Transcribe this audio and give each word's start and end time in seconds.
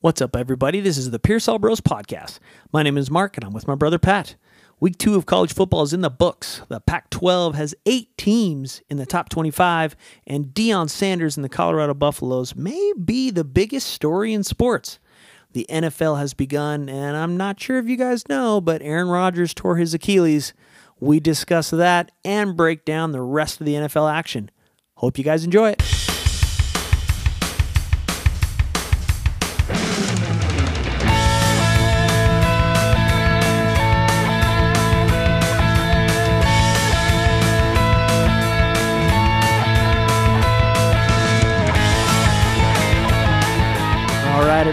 What's 0.00 0.22
up, 0.22 0.36
everybody? 0.36 0.78
This 0.78 0.96
is 0.96 1.10
the 1.10 1.18
Pearsall 1.18 1.58
Bros 1.58 1.80
podcast. 1.80 2.38
My 2.72 2.84
name 2.84 2.96
is 2.96 3.10
Mark, 3.10 3.36
and 3.36 3.44
I'm 3.44 3.52
with 3.52 3.66
my 3.66 3.74
brother 3.74 3.98
Pat. 3.98 4.36
Week 4.78 4.96
two 4.96 5.16
of 5.16 5.26
college 5.26 5.52
football 5.52 5.82
is 5.82 5.92
in 5.92 6.02
the 6.02 6.08
books. 6.08 6.62
The 6.68 6.78
Pac 6.78 7.10
12 7.10 7.56
has 7.56 7.74
eight 7.84 8.16
teams 8.16 8.80
in 8.88 8.98
the 8.98 9.06
top 9.06 9.28
25, 9.28 9.96
and 10.24 10.54
Deion 10.54 10.88
Sanders 10.88 11.36
and 11.36 11.42
the 11.42 11.48
Colorado 11.48 11.94
Buffaloes 11.94 12.54
may 12.54 12.92
be 12.92 13.32
the 13.32 13.42
biggest 13.42 13.88
story 13.88 14.32
in 14.32 14.44
sports. 14.44 15.00
The 15.52 15.66
NFL 15.68 16.20
has 16.20 16.32
begun, 16.32 16.88
and 16.88 17.16
I'm 17.16 17.36
not 17.36 17.58
sure 17.58 17.78
if 17.78 17.88
you 17.88 17.96
guys 17.96 18.28
know, 18.28 18.60
but 18.60 18.82
Aaron 18.82 19.08
Rodgers 19.08 19.52
tore 19.52 19.78
his 19.78 19.94
Achilles. 19.94 20.54
We 21.00 21.18
discuss 21.18 21.70
that 21.70 22.12
and 22.24 22.56
break 22.56 22.84
down 22.84 23.10
the 23.10 23.22
rest 23.22 23.58
of 23.60 23.66
the 23.66 23.74
NFL 23.74 24.14
action. 24.14 24.52
Hope 24.94 25.18
you 25.18 25.24
guys 25.24 25.42
enjoy 25.42 25.70
it. 25.70 26.07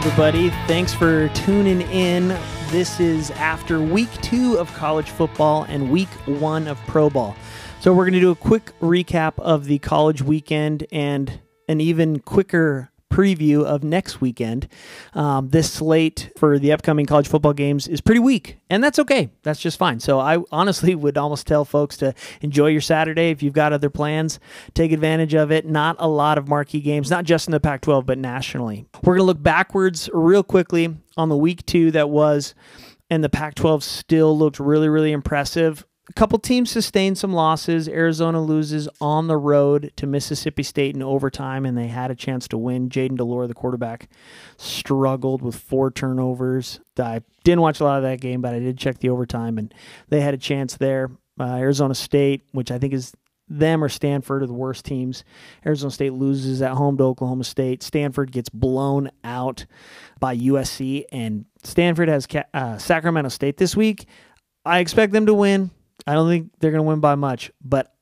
Everybody. 0.06 0.52
Thanks 0.68 0.94
for 0.94 1.30
tuning 1.30 1.82
in. 1.82 2.28
This 2.70 3.00
is 3.00 3.32
after 3.32 3.82
week 3.82 4.12
two 4.22 4.56
of 4.60 4.72
college 4.76 5.10
football 5.10 5.64
and 5.64 5.90
week 5.90 6.10
one 6.28 6.68
of 6.68 6.78
Pro 6.86 7.10
Ball. 7.10 7.36
So, 7.80 7.92
we're 7.92 8.04
going 8.04 8.14
to 8.14 8.20
do 8.20 8.30
a 8.30 8.36
quick 8.36 8.72
recap 8.80 9.40
of 9.40 9.66
the 9.66 9.80
college 9.80 10.22
weekend 10.22 10.86
and 10.92 11.40
an 11.68 11.82
even 11.82 12.20
quicker 12.20 12.92
preview 13.12 13.64
of 13.64 13.84
next 13.84 14.20
weekend. 14.20 14.68
Um, 15.14 15.50
this 15.50 15.72
slate 15.72 16.32
for 16.38 16.60
the 16.60 16.72
upcoming 16.72 17.06
college 17.06 17.28
football 17.28 17.54
games 17.54 17.88
is 17.88 18.02
pretty 18.02 18.20
weak, 18.20 18.58
and 18.70 18.84
that's 18.84 19.00
okay. 19.00 19.30
That's 19.44 19.60
just 19.60 19.78
fine. 19.78 20.00
So 20.00 20.20
I 20.20 20.40
honestly 20.52 20.96
would 20.96 21.18
almost 21.18 21.48
tell 21.48 21.66
folks 21.66 21.98
to 21.98 22.14
enjoy 22.42 22.68
your 22.68 22.82
Saturday 22.82 23.30
if 23.30 23.42
you've 23.42 23.54
got 23.54 23.74
other 23.74 23.90
plans. 23.90 24.40
Take 24.74 24.92
advantage 24.92 25.34
of 25.34 25.52
it. 25.52 25.66
Not 25.66 25.96
a 26.00 26.08
lot 26.08 26.38
of 26.38 26.48
marquee 26.48 26.82
games, 26.82 27.10
not 27.10 27.26
just 27.26 27.48
in 27.48 27.52
the 27.52 27.60
Pac 27.60 27.82
12, 27.82 28.06
but 28.06 28.18
nationally. 28.18 28.86
We're 29.04 29.16
going 29.16 29.20
to 29.20 29.24
look 29.26 29.42
backwards 29.42 30.10
real 30.14 30.44
quickly 30.44 30.96
on 31.18 31.30
the 31.30 31.38
week 31.38 31.66
two 31.66 31.92
that 31.92 32.10
was, 32.10 32.54
and 33.10 33.24
the 33.24 33.30
Pac 33.30 33.56
12 33.56 33.84
still 33.84 34.38
looked 34.38 34.60
really, 34.60 34.90
really 34.90 35.12
impressive 35.12 35.86
a 36.08 36.14
couple 36.14 36.38
teams 36.38 36.70
sustained 36.70 37.18
some 37.18 37.34
losses. 37.34 37.88
Arizona 37.90 38.42
loses 38.42 38.88
on 39.02 39.28
the 39.28 39.38
road 39.38 39.92
to 39.96 40.06
Mississippi 40.06 40.62
State 40.62 40.96
in 40.96 41.02
overtime, 41.02 41.66
and 41.66 41.78
they 41.78 41.88
had 41.88 42.12
a 42.12 42.16
chance 42.16 42.48
to 42.50 42.58
win. 42.58 42.90
Jayden 42.90 43.18
de 43.18 43.24
Laura, 43.24 43.48
the 43.48 43.56
quarterback, 43.56 44.08
struggled 44.58 45.42
with 45.42 45.56
four 45.56 45.90
turnovers. 45.90 46.80
I 47.00 47.22
didn't 47.44 47.62
watch 47.62 47.80
a 47.80 47.84
lot 47.84 47.98
of 47.98 48.04
that 48.04 48.22
game, 48.22 48.42
but 48.42 48.54
I 48.54 48.60
did 48.60 48.78
check 48.78 49.00
the 49.00 49.10
overtime, 49.10 49.58
and 49.58 49.74
they 50.10 50.22
had 50.22 50.34
a 50.34 50.38
chance 50.38 50.78
there. 50.78 51.10
Uh, 51.40 51.56
Arizona 51.56 51.96
State, 51.96 52.44
which 52.52 52.72
I 52.72 52.78
think 52.78 52.94
is 52.94 53.12
them 53.48 53.84
or 53.84 53.90
Stanford 53.90 54.44
are 54.44 54.48
the 54.48 54.54
worst 54.54 54.86
teams. 54.86 55.24
Arizona 55.66 55.92
State 55.92 56.14
loses 56.14 56.62
at 56.62 56.72
home 56.72 56.98
to 56.98 57.04
Oklahoma 57.04 57.44
State. 57.44 57.84
Stanford 57.84 58.32
gets 58.32 58.50
blown 58.50 59.12
out 59.24 59.66
by 60.20 60.36
USC, 60.38 61.06
and 61.12 61.46
Stanford 61.64 62.10
has 62.10 62.28
uh, 62.54 62.78
Sacramento 62.78 63.30
State 63.30 63.58
this 63.58 63.76
week. 63.76 64.06
I 64.64 64.80
expect 64.80 65.14
them 65.14 65.28
to 65.28 65.34
win. 65.34 65.72
I 66.08 66.14
don't 66.14 66.30
think 66.30 66.52
they're 66.60 66.72
going 66.72 66.84
to 66.84 66.88
win 66.88 67.00
by 67.00 67.16
much, 67.16 67.52
but 67.64 67.94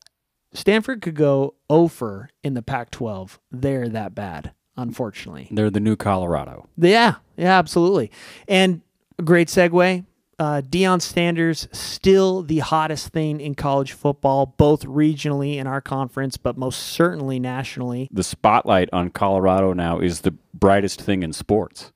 Stanford 0.54 1.02
could 1.02 1.16
go 1.16 1.56
over 1.70 2.30
in 2.44 2.54
the 2.54 2.62
Pac 2.62 2.92
12. 2.92 3.40
They're 3.52 3.90
that 3.90 4.14
bad, 4.14 4.52
unfortunately. 4.78 5.48
They're 5.52 5.70
the 5.70 5.80
new 5.80 5.96
Colorado. 5.96 6.68
Yeah, 6.78 7.16
yeah, 7.38 7.58
absolutely. 7.58 8.12
And 8.48 8.82
a 9.18 9.24
great 9.24 9.48
segue. 9.48 10.06
Uh, 10.40 10.62
Deion 10.62 11.02
Sanders 11.02 11.68
still 11.72 12.42
the 12.42 12.60
hottest 12.60 13.10
thing 13.10 13.40
in 13.40 13.56
college 13.56 13.94
football, 13.94 14.48
both 14.58 14.84
regionally 14.84 15.58
in 15.58 15.68
our 15.68 15.80
conference, 15.80 16.38
but 16.38 16.58
most 16.58 16.80
certainly 16.80 17.40
nationally. 17.40 18.10
The 18.12 18.24
spotlight 18.24 18.90
on 18.92 19.12
Colorado 19.12 19.74
now 19.74 20.00
is 20.00 20.22
the 20.22 20.36
brightest 20.54 21.02
thing 21.02 21.24
in 21.24 21.34
sports. 21.34 21.92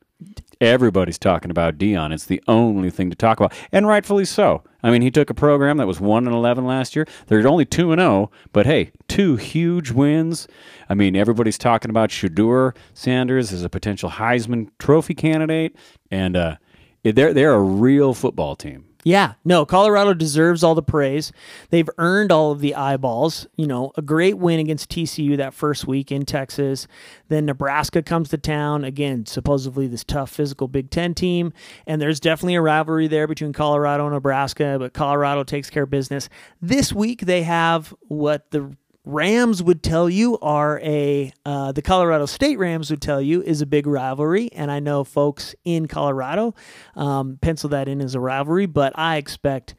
Everybody's 0.62 1.18
talking 1.20 1.52
about 1.52 1.78
Deion. 1.78 2.14
It's 2.14 2.26
the 2.26 2.42
only 2.48 2.90
thing 2.90 3.10
to 3.10 3.16
talk 3.16 3.40
about, 3.40 3.54
and 3.72 3.88
rightfully 3.88 4.26
so. 4.26 4.64
I 4.84 4.92
mean, 4.92 5.02
he 5.02 5.12
took 5.12 5.30
a 5.30 5.34
program 5.34 5.78
that 5.78 5.88
was 5.88 6.00
one 6.00 6.28
and 6.28 6.36
eleven 6.36 6.66
last 6.66 6.96
year. 6.96 7.08
They're 7.28 7.48
only 7.48 7.66
two 7.66 7.92
and 7.92 8.00
zero, 8.00 8.12
oh, 8.12 8.32
but 8.54 8.66
hey, 8.66 8.92
two 9.08 9.36
huge 9.36 9.92
wins. 9.92 10.48
I 10.90 10.94
mean, 10.94 11.16
everybody's 11.16 11.58
talking 11.58 11.90
about 11.90 12.10
Shedeur 12.10 12.76
Sanders 12.94 13.52
as 13.52 13.64
a 13.64 13.70
potential 13.70 14.12
Heisman 14.12 14.70
Trophy 14.80 15.16
candidate, 15.16 15.76
and 16.12 16.36
uh, 16.36 16.56
they're 17.04 17.34
they're 17.34 17.54
a 17.54 17.62
real 17.62 18.14
football 18.14 18.56
team. 18.56 18.87
Yeah, 19.08 19.36
no, 19.46 19.66
Colorado 19.66 20.14
deserves 20.14 20.66
all 20.66 20.76
the 20.76 20.84
praise. 20.84 21.32
They've 21.70 21.90
earned 21.98 22.30
all 22.30 22.52
of 22.52 22.60
the 22.60 22.76
eyeballs. 22.76 23.48
You 23.56 23.66
know, 23.66 23.94
a 23.96 24.02
great 24.02 24.38
win 24.38 24.60
against 24.60 24.90
TCU 24.90 25.38
that 25.38 25.54
first 25.54 25.88
week 25.88 26.12
in 26.12 26.26
Texas. 26.26 26.88
Then 27.30 27.46
Nebraska 27.46 28.04
comes 28.04 28.28
to 28.28 28.38
town. 28.38 28.84
Again, 28.84 29.26
supposedly 29.26 29.88
this 29.88 30.04
tough 30.04 30.30
physical 30.30 30.68
Big 30.68 30.90
Ten 30.90 31.14
team. 31.14 31.54
And 31.86 32.02
there's 32.02 32.20
definitely 32.20 32.56
a 32.56 32.62
rivalry 32.62 33.08
there 33.08 33.28
between 33.28 33.54
Colorado 33.54 34.08
and 34.08 34.14
Nebraska, 34.14 34.76
but 34.78 34.92
Colorado 34.92 35.46
takes 35.46 35.70
care 35.70 35.84
of 35.84 35.90
business. 35.90 36.28
This 36.62 36.92
week 36.92 37.22
they 37.22 37.44
have 37.44 37.94
what 38.10 38.52
the 38.52 38.76
Rams 39.08 39.64
would 39.64 39.84
tell 39.84 40.10
you 40.10 40.38
are 40.40 40.82
a 40.82 41.32
uh, 41.46 41.72
the 41.72 41.82
Colorado 41.82 42.26
State 42.26 42.60
Rams 42.60 42.90
would 42.92 43.02
tell 43.02 43.22
you 43.22 43.42
is 43.42 43.62
a 43.62 43.66
big 43.66 43.88
rivalry, 43.88 44.52
and 44.52 44.70
I 44.70 44.82
know 44.82 45.06
folks 45.06 45.56
in 45.64 45.88
Colorado 45.88 46.54
um, 46.94 47.38
pencil 47.42 47.70
that 47.70 47.88
in 47.88 48.02
as 48.02 48.16
a 48.16 48.20
rivalry, 48.20 48.66
but 48.66 48.92
I 48.96 49.16
expect 49.16 49.76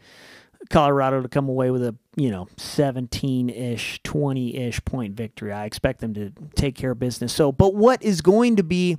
Colorado 0.70 1.20
to 1.20 1.28
come 1.28 1.46
away 1.46 1.70
with 1.70 1.82
a 1.82 1.94
you 2.16 2.30
know 2.30 2.48
17 2.56 3.50
ish, 3.50 4.00
20 4.02 4.56
ish 4.56 4.82
point 4.86 5.14
victory. 5.14 5.52
I 5.52 5.66
expect 5.66 6.00
them 6.00 6.14
to 6.14 6.32
take 6.56 6.74
care 6.74 6.92
of 6.92 6.98
business. 6.98 7.30
So, 7.30 7.52
but 7.52 7.74
what 7.74 8.02
is 8.02 8.22
going 8.22 8.56
to 8.56 8.62
be? 8.62 8.96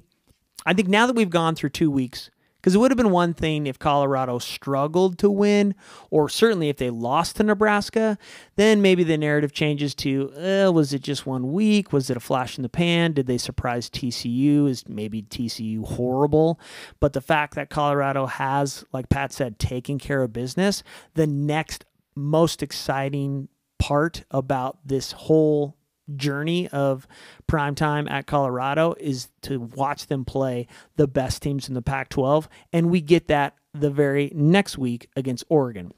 I 0.64 0.74
think 0.74 0.90
now 0.90 1.08
that 1.08 1.16
we've 1.16 1.32
gone 1.32 1.56
through 1.56 1.70
two 1.70 1.90
weeks 1.90 2.30
because 2.60 2.76
it 2.76 2.78
would 2.80 2.92
have 2.92 2.98
been 2.98 3.12
one 3.12 3.34
thing 3.34 3.68
if 3.68 3.80
Colorado 3.80 4.38
struggled 4.38 5.18
to 5.20 5.30
win, 5.30 5.76
or 6.10 6.28
certainly 6.28 6.70
if 6.70 6.78
they 6.78 6.90
lost 6.90 7.38
to 7.38 7.44
Nebraska, 7.44 8.18
then 8.56 8.82
maybe 8.82 9.04
the 9.04 9.18
narrative 9.18 9.54
changes 9.54 9.96
to 9.96 10.32
uh, 10.36 10.72
was 10.72 10.94
it 10.94 11.02
just 11.02 11.26
one 11.26 11.54
week? 11.54 11.94
Was 11.94 12.10
it 12.10 12.18
a 12.18 12.22
flash 12.22 12.58
in 12.58 12.64
the 12.64 12.70
pan? 12.70 13.14
Did 13.14 13.28
they 13.28 13.38
surprise 13.38 13.90
TCU? 13.90 14.70
Is 14.70 14.88
maybe 14.88 15.22
TCU 15.22 15.86
horrible? 15.86 16.60
But 17.00 17.14
the 17.14 17.22
fact 17.22 17.56
that 17.56 17.70
Colorado 17.70 18.26
has, 18.26 18.84
like 18.92 19.10
Pat 19.10 19.32
said, 19.32 19.60
taken 19.60 19.98
care 19.98 20.22
of 20.22 20.34
business, 20.34 20.84
the 21.14 21.28
next 21.28 21.86
most 22.16 22.62
exciting 22.62 23.48
part 23.78 24.24
about 24.30 24.80
this 24.86 25.14
whole 25.14 25.79
journey 26.16 26.68
of 26.70 27.08
prime 27.48 27.76
time 27.76 28.08
at 28.08 28.28
Colorado 28.28 28.96
is 29.00 29.30
to 29.44 29.60
watch 29.60 30.08
them 30.08 30.26
play 30.26 30.68
the 30.96 31.08
best 31.08 31.42
teams 31.42 31.68
in 31.68 31.74
the 31.74 31.82
Pac 31.82 32.10
12. 32.10 32.50
And 32.74 32.90
we 32.90 33.02
get 33.02 33.28
that 33.28 33.56
the 33.74 33.90
very 33.90 34.32
next 34.34 34.78
week 34.78 35.10
against 35.16 35.44
Oregon. 35.50 35.94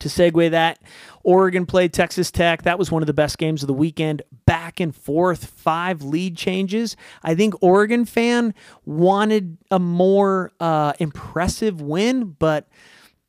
To 0.00 0.08
segue 0.08 0.50
that, 0.50 0.80
Oregon 1.22 1.66
played 1.66 1.92
Texas 1.92 2.30
Tech. 2.30 2.62
That 2.62 2.78
was 2.78 2.90
one 2.90 3.02
of 3.02 3.06
the 3.06 3.12
best 3.12 3.38
games 3.38 3.62
of 3.62 3.68
the 3.68 3.74
weekend. 3.74 4.22
Back 4.44 4.80
and 4.80 4.94
forth, 4.94 5.44
five 5.44 6.02
lead 6.02 6.36
changes. 6.36 6.96
I 7.22 7.34
think 7.34 7.54
Oregon 7.62 8.04
fan 8.04 8.54
wanted 8.84 9.56
a 9.70 9.78
more 9.78 10.52
uh, 10.58 10.94
impressive 10.98 11.80
win, 11.80 12.34
but 12.38 12.68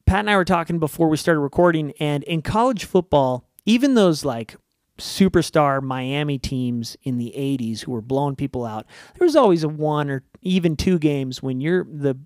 Pat 0.06 0.20
and 0.20 0.30
I 0.30 0.38
were 0.38 0.46
talking 0.46 0.80
before 0.80 1.08
we 1.08 1.18
started 1.18 1.42
recording, 1.42 1.94
and 2.00 2.24
in 2.24 2.42
college 2.42 2.86
football, 2.86 3.48
even 3.66 3.96
those 3.96 4.26
like 4.26 4.56
superstar 4.98 5.82
Miami 5.82 6.38
teams 6.38 6.96
in 7.04 7.18
the 7.18 7.34
80s 7.36 7.82
who 7.82 7.92
were 7.92 8.02
blowing 8.02 8.36
people 8.36 8.66
out, 8.66 8.86
there 9.18 9.26
was 9.26 9.36
always 9.36 9.64
a 9.64 9.70
one 9.70 10.10
or 10.10 10.24
even 10.42 10.76
two 10.76 11.00
games 11.00 11.44
when 11.44 11.60
you're 11.60 11.84
the 11.84 12.18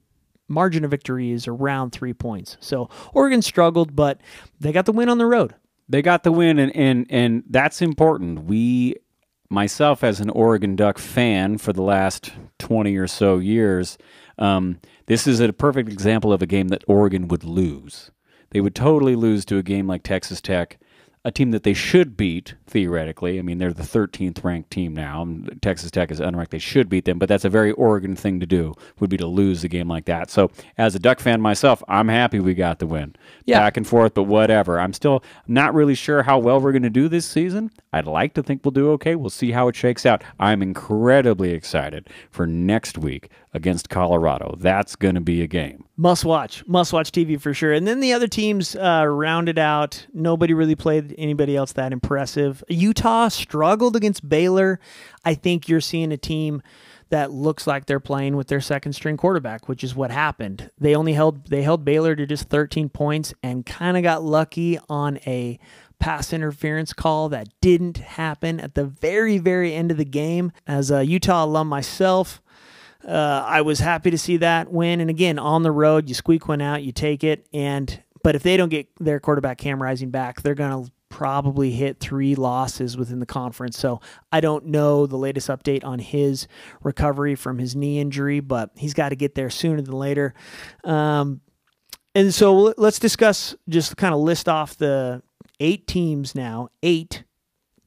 margin 0.50 0.84
of 0.84 0.92
victory 0.92 1.32
is 1.32 1.48
around 1.48 1.92
three 1.92 2.14
points. 2.14 2.58
So 2.60 2.90
Oregon 3.14 3.42
struggled, 3.42 3.96
but 3.96 4.20
they 4.60 4.72
got 4.72 4.86
the 4.86 4.92
win 4.92 5.10
on 5.10 5.18
the 5.18 5.26
road. 5.26 5.56
They 5.88 6.02
got 6.02 6.24
the 6.24 6.32
win, 6.32 6.60
and 6.60 6.76
and 6.76 7.08
and 7.10 7.44
that's 7.50 7.82
important. 7.82 8.44
We, 8.46 8.96
myself, 9.50 10.04
as 10.04 10.20
an 10.20 10.30
Oregon 10.30 10.76
Duck 10.76 11.00
fan 11.00 11.58
for 11.58 11.74
the 11.74 11.82
last 11.82 12.32
twenty 12.60 12.96
or 12.96 13.08
so 13.08 13.40
years, 13.40 13.98
um, 14.38 14.80
this 15.08 15.26
is 15.26 15.40
a 15.40 15.52
perfect 15.52 15.90
example 15.90 16.32
of 16.32 16.44
a 16.44 16.48
game 16.48 16.68
that 16.68 16.84
Oregon 16.88 17.28
would 17.30 17.44
lose. 17.44 18.12
They 18.52 18.62
would 18.62 18.76
totally 18.76 19.16
lose 19.16 19.46
to 19.46 19.58
a 19.58 19.64
game 19.64 19.88
like 19.88 20.04
Texas 20.04 20.42
Tech 20.42 20.80
a 21.26 21.32
team 21.32 21.52
that 21.52 21.64
they 21.64 21.74
should 21.74 22.16
beat 22.16 22.56
theoretically. 22.66 23.40
I 23.40 23.42
mean, 23.42 23.58
they're 23.58 23.74
the 23.74 23.84
13th 23.84 24.42
ranked 24.42 24.72
team 24.72 24.94
now. 24.94 25.28
Texas 25.62 25.92
Tech 25.92 26.12
is 26.12 26.22
unranked. 26.22 26.50
They 26.50 26.60
should 26.60 26.88
beat 26.88 27.04
them, 27.04 27.20
but 27.20 27.28
that's 27.28 27.44
a 27.44 27.50
very 27.50 27.74
Oregon 27.74 28.16
thing 28.16 28.40
to 28.40 28.46
do. 28.46 28.74
Would 29.00 29.10
be 29.10 29.18
to 29.18 29.28
lose 29.28 29.64
a 29.66 29.68
game 29.68 29.90
like 29.90 30.06
that. 30.06 30.32
So, 30.32 30.50
as 30.78 30.96
a 30.96 31.00
Duck 31.00 31.20
fan 31.20 31.42
myself, 31.42 31.84
I'm 31.90 32.08
happy 32.08 32.40
we 32.40 32.54
got 32.54 32.80
the 32.80 32.88
win. 32.88 33.16
Yeah. 33.44 33.60
Back 33.60 33.76
and 33.76 33.86
forth, 33.86 34.14
but 34.14 34.24
whatever. 34.24 34.80
I'm 34.80 34.94
still 34.94 35.22
not 35.46 35.74
really 35.74 35.96
sure 35.96 36.24
how 36.24 36.40
well 36.40 36.62
we're 36.62 36.72
going 36.72 36.84
to 36.84 36.90
do 36.90 37.10
this 37.10 37.26
season. 37.26 37.72
I'd 37.92 38.08
like 38.08 38.34
to 38.36 38.44
think 38.44 38.64
we'll 38.64 38.72
do 38.72 38.92
okay. 38.92 39.16
We'll 39.16 39.30
see 39.30 39.52
how 39.52 39.68
it 39.68 39.76
shakes 39.76 40.06
out. 40.06 40.24
I'm 40.40 40.62
incredibly 40.62 41.52
excited 41.52 42.08
for 42.32 42.48
next 42.48 42.98
week 42.98 43.30
against 43.54 43.90
Colorado. 43.90 44.56
That's 44.58 44.96
going 44.96 45.16
to 45.16 45.22
be 45.22 45.42
a 45.42 45.48
game. 45.48 45.84
Must 46.00 46.24
watch, 46.24 46.66
must 46.66 46.94
watch 46.94 47.12
TV 47.12 47.38
for 47.42 47.54
sure. 47.54 47.74
And 47.74 47.86
then 47.86 48.00
the 48.00 48.14
other 48.14 48.30
teams 48.30 48.74
uh, 48.74 49.04
rounded 49.06 49.60
out. 49.60 50.08
Nobody 50.14 50.54
really 50.54 50.74
played 50.74 51.14
anybody 51.18 51.58
else 51.58 51.74
that 51.74 51.92
impressive. 51.92 52.64
Utah 52.70 53.28
struggled 53.28 53.98
against 53.98 54.30
Baylor. 54.30 54.80
I 55.26 55.34
think 55.34 55.68
you're 55.68 55.82
seeing 55.82 56.14
a 56.14 56.18
team 56.18 56.62
that 57.10 57.32
looks 57.34 57.68
like 57.68 57.86
they're 57.86 58.00
playing 58.00 58.38
with 58.38 58.48
their 58.48 58.62
second 58.62 58.94
string 58.94 59.18
quarterback, 59.18 59.68
which 59.68 59.84
is 59.84 59.94
what 59.94 60.10
happened. 60.10 60.72
They 60.80 60.96
only 60.96 61.12
held 61.12 61.48
they 61.50 61.64
held 61.64 61.84
Baylor 61.84 62.16
to 62.16 62.26
just 62.26 62.48
13 62.48 62.88
points 62.88 63.34
and 63.44 63.66
kind 63.66 63.98
of 63.98 64.04
got 64.04 64.24
lucky 64.24 64.80
on 64.88 65.18
a 65.28 65.60
pass 66.00 66.32
interference 66.32 66.94
call 66.94 67.28
that 67.28 67.50
didn't 67.60 67.98
happen 67.98 68.62
at 68.62 68.76
the 68.76 68.86
very 68.86 69.38
very 69.38 69.74
end 69.74 69.92
of 69.92 69.98
the 69.98 70.06
game. 70.06 70.54
As 70.66 70.92
a 70.92 71.06
Utah 71.06 71.44
alum 71.44 71.68
myself, 71.68 72.42
uh, 73.08 73.44
I 73.46 73.62
was 73.62 73.80
happy 73.80 74.12
to 74.12 74.18
see 74.18 74.38
that 74.38 74.72
win. 74.72 75.02
And 75.02 75.10
again, 75.10 75.40
on 75.40 75.64
the 75.64 75.72
road, 75.72 76.10
you 76.10 76.16
squeak 76.16 76.48
one 76.48 76.62
out, 76.62 76.84
you 76.84 76.92
take 76.92 77.24
it. 77.24 77.48
And 77.54 78.02
but 78.24 78.36
if 78.36 78.44
they 78.44 78.58
don't 78.58 78.70
get 78.70 78.88
their 79.00 79.20
quarterback 79.20 79.58
Cam 79.58 79.82
Rising 79.82 80.10
back, 80.10 80.42
they're 80.42 80.56
going 80.56 80.86
to 80.86 80.92
probably 81.10 81.72
hit 81.72 82.00
three 82.00 82.36
losses 82.36 82.96
within 82.96 83.20
the 83.20 83.26
conference. 83.26 83.78
So 83.78 84.00
I 84.32 84.42
don't 84.42 84.66
know 84.66 85.08
the 85.08 85.18
latest 85.18 85.50
update 85.50 85.84
on 85.84 86.00
his 86.00 86.48
recovery 86.82 87.36
from 87.36 87.58
his 87.58 87.76
knee 87.76 88.00
injury, 88.00 88.40
but 88.40 88.72
he's 88.76 88.94
got 88.94 89.10
to 89.10 89.16
get 89.16 89.36
there 89.36 89.50
sooner 89.50 89.82
than 89.82 89.96
later. 89.96 90.34
Um, 90.84 91.42
and 92.14 92.34
so 92.34 92.74
let's 92.78 93.00
discuss 93.00 93.56
just 93.68 93.98
kind 93.98 94.14
of 94.14 94.20
list 94.20 94.48
off 94.48 94.78
the 94.78 95.22
eight 95.60 95.88
teams 95.88 96.36
now, 96.36 96.70
eight 96.84 97.24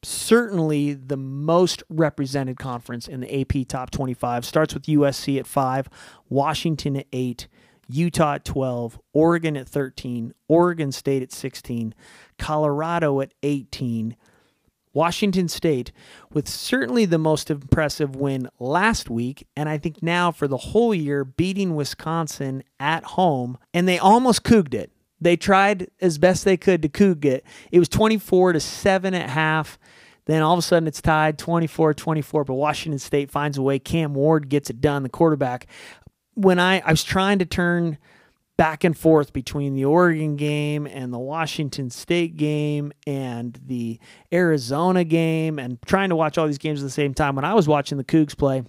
certainly 0.03 0.93
the 0.93 1.17
most 1.17 1.83
represented 1.89 2.57
conference 2.57 3.07
in 3.07 3.21
the 3.21 3.41
AP 3.41 3.67
Top 3.67 3.91
25. 3.91 4.45
Starts 4.45 4.73
with 4.73 4.83
USC 4.83 5.39
at 5.39 5.47
5, 5.47 5.89
Washington 6.29 6.97
at 6.97 7.07
8, 7.11 7.47
Utah 7.89 8.35
at 8.35 8.45
12, 8.45 8.99
Oregon 9.13 9.57
at 9.57 9.67
13, 9.67 10.33
Oregon 10.47 10.91
State 10.91 11.21
at 11.21 11.31
16, 11.31 11.93
Colorado 12.37 13.19
at 13.21 13.33
18, 13.43 14.15
Washington 14.93 15.47
State 15.47 15.91
with 16.31 16.47
certainly 16.47 17.05
the 17.05 17.17
most 17.17 17.49
impressive 17.49 18.15
win 18.15 18.47
last 18.59 19.09
week, 19.09 19.45
and 19.55 19.67
I 19.67 19.77
think 19.77 20.01
now 20.01 20.31
for 20.31 20.47
the 20.47 20.57
whole 20.57 20.93
year, 20.93 21.25
beating 21.25 21.75
Wisconsin 21.75 22.63
at 22.79 23.03
home, 23.03 23.57
and 23.73 23.87
they 23.87 23.97
almost 23.97 24.43
couged 24.43 24.73
it. 24.73 24.92
They 25.23 25.37
tried 25.37 25.89
as 26.01 26.17
best 26.17 26.45
they 26.45 26.57
could 26.57 26.81
to 26.81 26.89
coug 26.89 27.25
it. 27.25 27.45
It 27.71 27.79
was 27.79 27.89
24 27.89 28.53
to 28.53 28.59
7 28.59 29.13
at 29.13 29.29
half. 29.29 29.79
Then 30.25 30.41
all 30.41 30.53
of 30.53 30.59
a 30.59 30.61
sudden 30.61 30.87
it's 30.87 31.01
tied 31.01 31.37
24 31.37 31.93
24, 31.93 32.45
but 32.45 32.53
Washington 32.53 32.99
State 32.99 33.29
finds 33.29 33.57
a 33.57 33.61
way. 33.61 33.79
Cam 33.79 34.13
Ward 34.13 34.49
gets 34.49 34.69
it 34.69 34.79
done, 34.79 35.03
the 35.03 35.09
quarterback. 35.09 35.67
When 36.35 36.59
I, 36.59 36.79
I 36.79 36.91
was 36.91 37.03
trying 37.03 37.39
to 37.39 37.45
turn 37.45 37.97
back 38.55 38.83
and 38.83 38.97
forth 38.97 39.33
between 39.33 39.73
the 39.73 39.85
Oregon 39.85 40.35
game 40.35 40.85
and 40.85 41.11
the 41.11 41.19
Washington 41.19 41.89
State 41.89 42.37
game 42.37 42.91
and 43.07 43.59
the 43.65 43.99
Arizona 44.31 45.03
game 45.03 45.57
and 45.59 45.81
trying 45.83 46.09
to 46.09 46.15
watch 46.15 46.37
all 46.37 46.45
these 46.45 46.57
games 46.57 46.81
at 46.81 46.85
the 46.85 46.91
same 46.91 47.13
time, 47.13 47.35
when 47.35 47.45
I 47.45 47.53
was 47.53 47.67
watching 47.67 47.97
the 47.97 48.03
Cougs 48.03 48.37
play, 48.37 48.63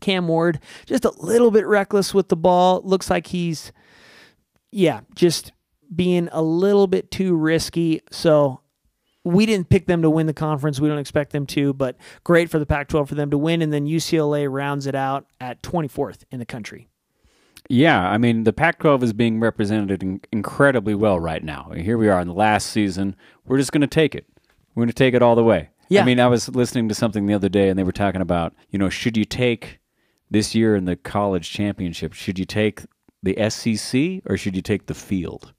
Cam 0.00 0.28
Ward 0.28 0.60
just 0.86 1.04
a 1.04 1.12
little 1.22 1.50
bit 1.50 1.66
reckless 1.66 2.14
with 2.14 2.28
the 2.28 2.36
ball. 2.36 2.82
Looks 2.84 3.10
like 3.10 3.28
he's, 3.28 3.72
yeah, 4.70 5.00
just 5.14 5.52
being 5.94 6.28
a 6.32 6.42
little 6.42 6.86
bit 6.86 7.10
too 7.10 7.34
risky. 7.34 8.00
So 8.10 8.60
we 9.24 9.46
didn't 9.46 9.68
pick 9.68 9.86
them 9.86 10.02
to 10.02 10.10
win 10.10 10.26
the 10.26 10.34
conference. 10.34 10.80
We 10.80 10.88
don't 10.88 10.98
expect 10.98 11.32
them 11.32 11.46
to, 11.46 11.72
but 11.72 11.96
great 12.24 12.50
for 12.50 12.58
the 12.58 12.66
Pac 12.66 12.88
12 12.88 13.08
for 13.08 13.14
them 13.14 13.30
to 13.30 13.38
win. 13.38 13.62
And 13.62 13.72
then 13.72 13.86
UCLA 13.86 14.50
rounds 14.50 14.86
it 14.86 14.94
out 14.94 15.26
at 15.40 15.62
24th 15.62 16.24
in 16.30 16.38
the 16.38 16.46
country. 16.46 16.88
Yeah, 17.68 18.08
I 18.08 18.18
mean, 18.18 18.44
the 18.44 18.52
Pac 18.52 18.80
12 18.80 19.04
is 19.04 19.12
being 19.12 19.38
represented 19.38 20.02
in- 20.02 20.20
incredibly 20.32 20.94
well 20.94 21.20
right 21.20 21.44
now. 21.44 21.70
Here 21.76 21.98
we 21.98 22.08
are 22.08 22.20
in 22.20 22.26
the 22.26 22.34
last 22.34 22.70
season. 22.70 23.14
We're 23.44 23.58
just 23.58 23.72
going 23.72 23.82
to 23.82 23.86
take 23.86 24.14
it. 24.14 24.26
We're 24.74 24.82
going 24.82 24.88
to 24.88 24.94
take 24.94 25.14
it 25.14 25.22
all 25.22 25.36
the 25.36 25.44
way. 25.44 25.68
Yeah. 25.88 26.02
I 26.02 26.04
mean, 26.04 26.20
I 26.20 26.26
was 26.28 26.48
listening 26.48 26.88
to 26.88 26.94
something 26.94 27.26
the 27.26 27.34
other 27.34 27.48
day, 27.48 27.68
and 27.68 27.78
they 27.78 27.82
were 27.82 27.92
talking 27.92 28.22
about, 28.22 28.54
you 28.70 28.78
know, 28.78 28.88
should 28.88 29.16
you 29.16 29.24
take 29.24 29.80
this 30.30 30.54
year 30.54 30.74
in 30.76 30.84
the 30.84 30.96
college 30.96 31.50
championship, 31.50 32.12
should 32.12 32.38
you 32.38 32.44
take 32.44 32.82
the 33.22 33.36
SEC 33.50 34.22
or 34.26 34.36
should 34.36 34.56
you 34.56 34.62
take 34.62 34.86
the 34.86 34.94
field? 34.94 35.52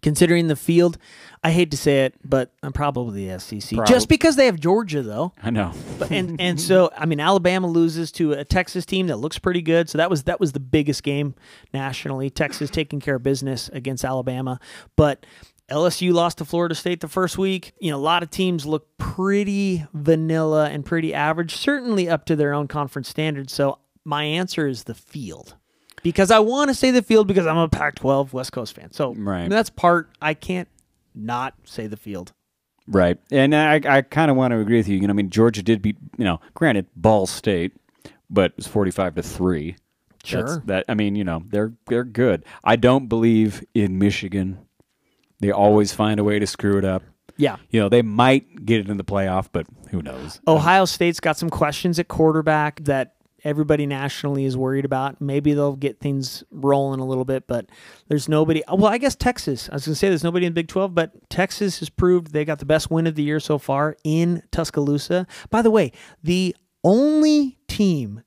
Considering 0.00 0.46
the 0.46 0.54
field, 0.56 0.96
I 1.42 1.50
hate 1.50 1.70
to 1.72 1.76
say 1.76 2.04
it, 2.04 2.14
but 2.24 2.52
I'm 2.62 2.72
probably 2.72 3.26
the 3.26 3.38
SEC. 3.40 3.76
Prob- 3.76 3.88
Just 3.88 4.08
because 4.08 4.36
they 4.36 4.46
have 4.46 4.60
Georgia, 4.60 5.02
though. 5.02 5.32
I 5.42 5.50
know. 5.50 5.72
But, 5.98 6.12
and 6.12 6.40
and 6.40 6.60
so 6.60 6.90
I 6.96 7.04
mean 7.06 7.18
Alabama 7.20 7.66
loses 7.66 8.12
to 8.12 8.32
a 8.32 8.44
Texas 8.44 8.86
team 8.86 9.08
that 9.08 9.16
looks 9.16 9.38
pretty 9.38 9.62
good. 9.62 9.88
So 9.90 9.98
that 9.98 10.08
was 10.08 10.22
that 10.24 10.38
was 10.38 10.52
the 10.52 10.60
biggest 10.60 11.02
game 11.02 11.34
nationally. 11.74 12.30
Texas 12.30 12.70
taking 12.70 13.00
care 13.00 13.16
of 13.16 13.22
business 13.24 13.68
against 13.70 14.04
Alabama, 14.04 14.60
but 14.94 15.26
LSU 15.70 16.12
lost 16.12 16.38
to 16.38 16.44
Florida 16.44 16.74
State 16.74 17.00
the 17.00 17.08
first 17.08 17.36
week. 17.36 17.72
You 17.78 17.90
know, 17.90 17.98
a 17.98 18.00
lot 18.00 18.22
of 18.22 18.30
teams 18.30 18.64
look 18.64 18.86
pretty 18.98 19.84
vanilla 19.92 20.70
and 20.70 20.84
pretty 20.84 21.12
average, 21.12 21.56
certainly 21.56 22.08
up 22.08 22.24
to 22.26 22.36
their 22.36 22.54
own 22.54 22.68
conference 22.68 23.08
standards. 23.08 23.52
So 23.52 23.78
my 24.04 24.24
answer 24.24 24.66
is 24.66 24.84
the 24.84 24.94
field. 24.94 25.56
Because 26.08 26.30
I 26.30 26.38
want 26.38 26.68
to 26.68 26.74
say 26.74 26.90
the 26.90 27.02
field 27.02 27.26
because 27.26 27.46
I'm 27.46 27.56
a 27.56 27.68
Pac 27.68 27.96
12 27.96 28.32
West 28.32 28.52
Coast 28.52 28.74
fan. 28.74 28.92
So 28.92 29.14
Right. 29.14 29.48
that's 29.48 29.70
part 29.70 30.10
I 30.20 30.34
can't 30.34 30.68
not 31.14 31.54
say 31.64 31.86
the 31.86 31.96
field. 31.96 32.32
Right. 32.86 33.18
And 33.30 33.54
I, 33.54 33.80
I 33.84 34.02
kind 34.02 34.30
of 34.30 34.36
want 34.36 34.52
to 34.52 34.58
agree 34.60 34.78
with 34.78 34.88
you. 34.88 34.96
You 34.96 35.06
know, 35.06 35.12
I 35.12 35.14
mean, 35.14 35.30
Georgia 35.30 35.62
did 35.62 35.82
beat, 35.82 35.96
you 36.16 36.24
know, 36.24 36.40
granted, 36.54 36.86
Ball 36.96 37.26
State, 37.26 37.72
but 38.30 38.52
it 38.52 38.56
was 38.56 38.66
45 38.66 39.16
to 39.16 39.22
3. 39.22 39.76
Sure. 40.24 40.42
That's, 40.42 40.58
that 40.66 40.84
I 40.88 40.94
mean, 40.94 41.14
you 41.14 41.24
know, 41.24 41.42
they're 41.48 41.72
they're 41.86 42.04
good. 42.04 42.44
I 42.64 42.76
don't 42.76 43.06
believe 43.08 43.64
in 43.74 43.98
Michigan. 43.98 44.58
They 45.40 45.50
always 45.52 45.92
find 45.92 46.18
a 46.18 46.24
way 46.24 46.38
to 46.38 46.46
screw 46.46 46.78
it 46.78 46.84
up. 46.84 47.02
Yeah. 47.36 47.56
You 47.70 47.80
know, 47.80 47.88
they 47.88 48.02
might 48.02 48.66
get 48.66 48.80
it 48.80 48.88
in 48.88 48.96
the 48.96 49.04
playoff, 49.04 49.48
but 49.52 49.66
who 49.90 50.02
knows? 50.02 50.40
Ohio 50.48 50.84
State's 50.86 51.20
got 51.20 51.36
some 51.36 51.48
questions 51.50 51.98
at 52.00 52.08
quarterback 52.08 52.82
that 52.84 53.14
everybody 53.44 53.86
nationally 53.86 54.44
is 54.44 54.56
worried 54.56 54.84
about. 54.84 55.20
Maybe 55.20 55.52
they'll 55.52 55.76
get 55.76 56.00
things 56.00 56.44
rolling 56.50 57.00
a 57.00 57.06
little 57.06 57.24
bit, 57.24 57.46
but 57.46 57.66
there's 58.08 58.28
nobody. 58.28 58.64
Uh, 58.64 58.76
well, 58.76 58.92
I 58.92 58.98
guess 58.98 59.14
Texas. 59.16 59.68
I 59.70 59.74
was 59.74 59.86
going 59.86 59.92
to 59.94 59.98
say 59.98 60.08
there's 60.08 60.24
nobody 60.24 60.46
in 60.46 60.52
Big 60.52 60.68
12, 60.68 60.94
but 60.94 61.28
Texas 61.30 61.78
has 61.80 61.88
proved 61.88 62.32
they 62.32 62.44
got 62.44 62.58
the 62.58 62.66
best 62.66 62.90
win 62.90 63.06
of 63.06 63.14
the 63.14 63.22
year 63.22 63.40
so 63.40 63.58
far 63.58 63.96
in 64.04 64.42
Tuscaloosa. 64.50 65.26
By 65.50 65.62
the 65.62 65.70
way, 65.70 65.92
the 66.22 66.56
only 66.84 67.58
team 67.68 68.22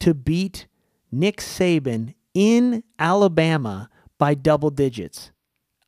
to 0.00 0.14
beat 0.14 0.66
Nick 1.10 1.38
Saban 1.38 2.14
in 2.34 2.84
Alabama 2.98 3.90
by 4.18 4.34
double 4.34 4.70
digits. 4.70 5.32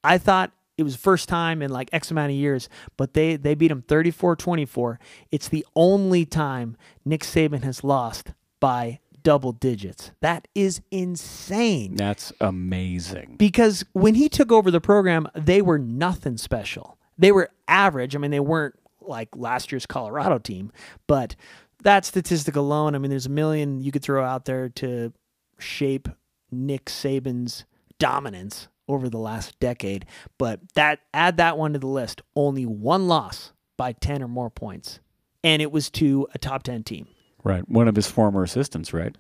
I 0.03 0.19
thought 0.19 0.53
it 0.79 0.83
was 0.83 0.97
first 0.97 1.29
time 1.29 1.61
in 1.61 1.71
like 1.71 1.91
X 1.93 2.11
amount 2.11 2.31
of 2.31 2.37
years, 2.37 2.69
but 2.97 3.13
they 3.13 3.37
they 3.37 3.55
beat 3.55 3.71
him 3.71 3.83
34-24. 3.83 4.97
It's 5.31 5.49
the 5.49 5.67
only 5.77 6.25
time 6.25 6.77
Nick 7.05 7.21
Saban 7.21 7.63
has 7.65 7.85
lost 7.85 8.33
by 8.61 9.01
double 9.23 9.53
digits. 9.53 10.13
That 10.21 10.49
is 10.55 10.81
insane. 10.91 11.97
That's 11.97 12.33
amazing. 12.41 13.37
Because 13.39 13.85
when 13.93 14.15
he 14.15 14.29
took 14.29 14.53
over 14.53 14.71
the 14.71 14.81
program, 14.81 15.29
they 15.35 15.63
were 15.63 15.79
nothing 15.79 16.37
special. 16.37 16.99
They 17.19 17.33
were 17.33 17.51
average. 17.69 18.15
I 18.15 18.19
mean, 18.19 18.31
they 18.31 18.41
weren't 18.41 18.75
like 19.01 19.29
last 19.35 19.73
year's 19.73 19.87
Colorado 19.87 20.39
team, 20.39 20.73
but 21.07 21.37
that 21.83 22.05
statistic 22.05 22.57
alone, 22.57 22.95
I 22.95 22.99
mean, 22.99 23.11
there's 23.11 23.27
a 23.27 23.31
million 23.31 23.83
you 23.83 23.93
could 23.93 24.03
throw 24.03 24.25
out 24.25 24.45
there 24.45 24.69
to 24.69 25.13
shape 25.59 26.09
Nick 26.51 26.87
Saban's 26.87 27.65
dominance 27.99 28.69
over 28.89 29.09
the 29.09 29.19
last 29.19 29.59
decade. 29.61 30.05
But 30.39 30.61
that 30.75 31.01
add 31.15 31.37
that 31.39 31.57
one 31.57 31.73
to 31.73 31.79
the 31.79 31.87
list. 31.87 32.23
Only 32.35 32.67
one 32.67 33.09
loss 33.09 33.53
by 33.77 33.93
10 33.93 34.23
or 34.23 34.29
more 34.29 34.51
points. 34.51 35.01
And 35.43 35.63
it 35.63 35.73
was 35.73 35.89
to 35.91 36.27
a 36.35 36.39
top 36.39 36.65
10 36.65 36.83
team. 36.83 37.07
Right. 37.43 37.69
One 37.69 37.89
of 37.89 37.97
his 37.97 38.07
former 38.07 38.43
assistants, 38.43 38.93
right? 38.93 39.17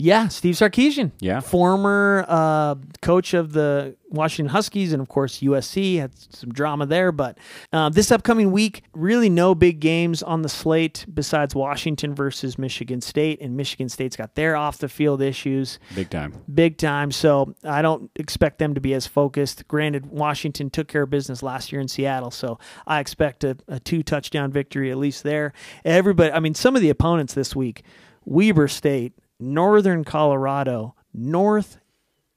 Yeah, 0.00 0.28
Steve 0.28 0.54
Sarkisian. 0.54 1.10
Yeah. 1.18 1.40
Former 1.40 2.24
uh, 2.28 2.76
coach 3.02 3.34
of 3.34 3.52
the 3.52 3.96
Washington 4.08 4.52
Huskies 4.52 4.92
and, 4.92 5.02
of 5.02 5.08
course, 5.08 5.40
USC. 5.40 5.98
Had 5.98 6.16
some 6.16 6.52
drama 6.52 6.86
there. 6.86 7.10
But 7.10 7.36
uh, 7.72 7.88
this 7.88 8.12
upcoming 8.12 8.52
week, 8.52 8.84
really 8.94 9.28
no 9.28 9.56
big 9.56 9.80
games 9.80 10.22
on 10.22 10.42
the 10.42 10.48
slate 10.48 11.04
besides 11.12 11.52
Washington 11.52 12.14
versus 12.14 12.58
Michigan 12.58 13.00
State. 13.00 13.40
And 13.40 13.56
Michigan 13.56 13.88
State's 13.88 14.14
got 14.14 14.36
their 14.36 14.54
off 14.54 14.78
the 14.78 14.88
field 14.88 15.20
issues. 15.20 15.80
Big 15.96 16.10
time. 16.10 16.32
Big 16.54 16.78
time. 16.78 17.10
So 17.10 17.56
I 17.64 17.82
don't 17.82 18.08
expect 18.14 18.60
them 18.60 18.74
to 18.74 18.80
be 18.80 18.94
as 18.94 19.08
focused. 19.08 19.66
Granted, 19.66 20.06
Washington 20.06 20.70
took 20.70 20.86
care 20.86 21.02
of 21.02 21.10
business 21.10 21.42
last 21.42 21.72
year 21.72 21.80
in 21.80 21.88
Seattle. 21.88 22.30
So 22.30 22.60
I 22.86 23.00
expect 23.00 23.42
a, 23.42 23.56
a 23.66 23.80
two 23.80 24.04
touchdown 24.04 24.52
victory 24.52 24.92
at 24.92 24.96
least 24.96 25.24
there. 25.24 25.52
Everybody, 25.84 26.30
I 26.30 26.38
mean, 26.38 26.54
some 26.54 26.76
of 26.76 26.82
the 26.82 26.90
opponents 26.90 27.34
this 27.34 27.56
week 27.56 27.82
Weber 28.24 28.68
State. 28.68 29.12
Northern 29.40 30.04
Colorado, 30.04 30.94
North 31.14 31.78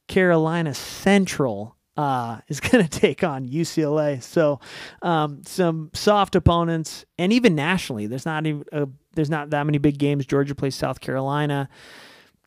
Carolina 0.08 0.74
Central 0.74 1.75
uh, 1.98 2.39
is 2.48 2.60
going 2.60 2.86
to 2.86 3.00
take 3.00 3.24
on 3.24 3.48
UCLA. 3.48 4.22
So 4.22 4.60
um, 5.01 5.41
some 5.46 5.89
soft 5.93 6.36
opponents, 6.36 7.05
and 7.17 7.34
even 7.34 7.55
nationally, 7.55 8.08
there's 8.08 8.25
not 8.25 8.46
even 8.46 8.63
uh, 8.72 8.86
there's 9.13 9.29
not 9.29 9.50
that 9.50 9.65
many 9.65 9.77
big 9.77 9.98
games. 9.98 10.25
Georgia 10.25 10.55
plays 10.55 10.75
South 10.75 11.01
Carolina, 11.01 11.70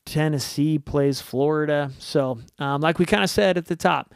Tennessee 0.07 0.79
plays 0.79 1.21
Florida. 1.21 1.91
So 1.99 2.39
um, 2.59 2.81
like 2.81 2.99
we 2.99 3.07
kind 3.07 3.23
of 3.25 3.31
said 3.31 3.59
at 3.59 3.67
the 3.67 3.77
top, 3.77 4.15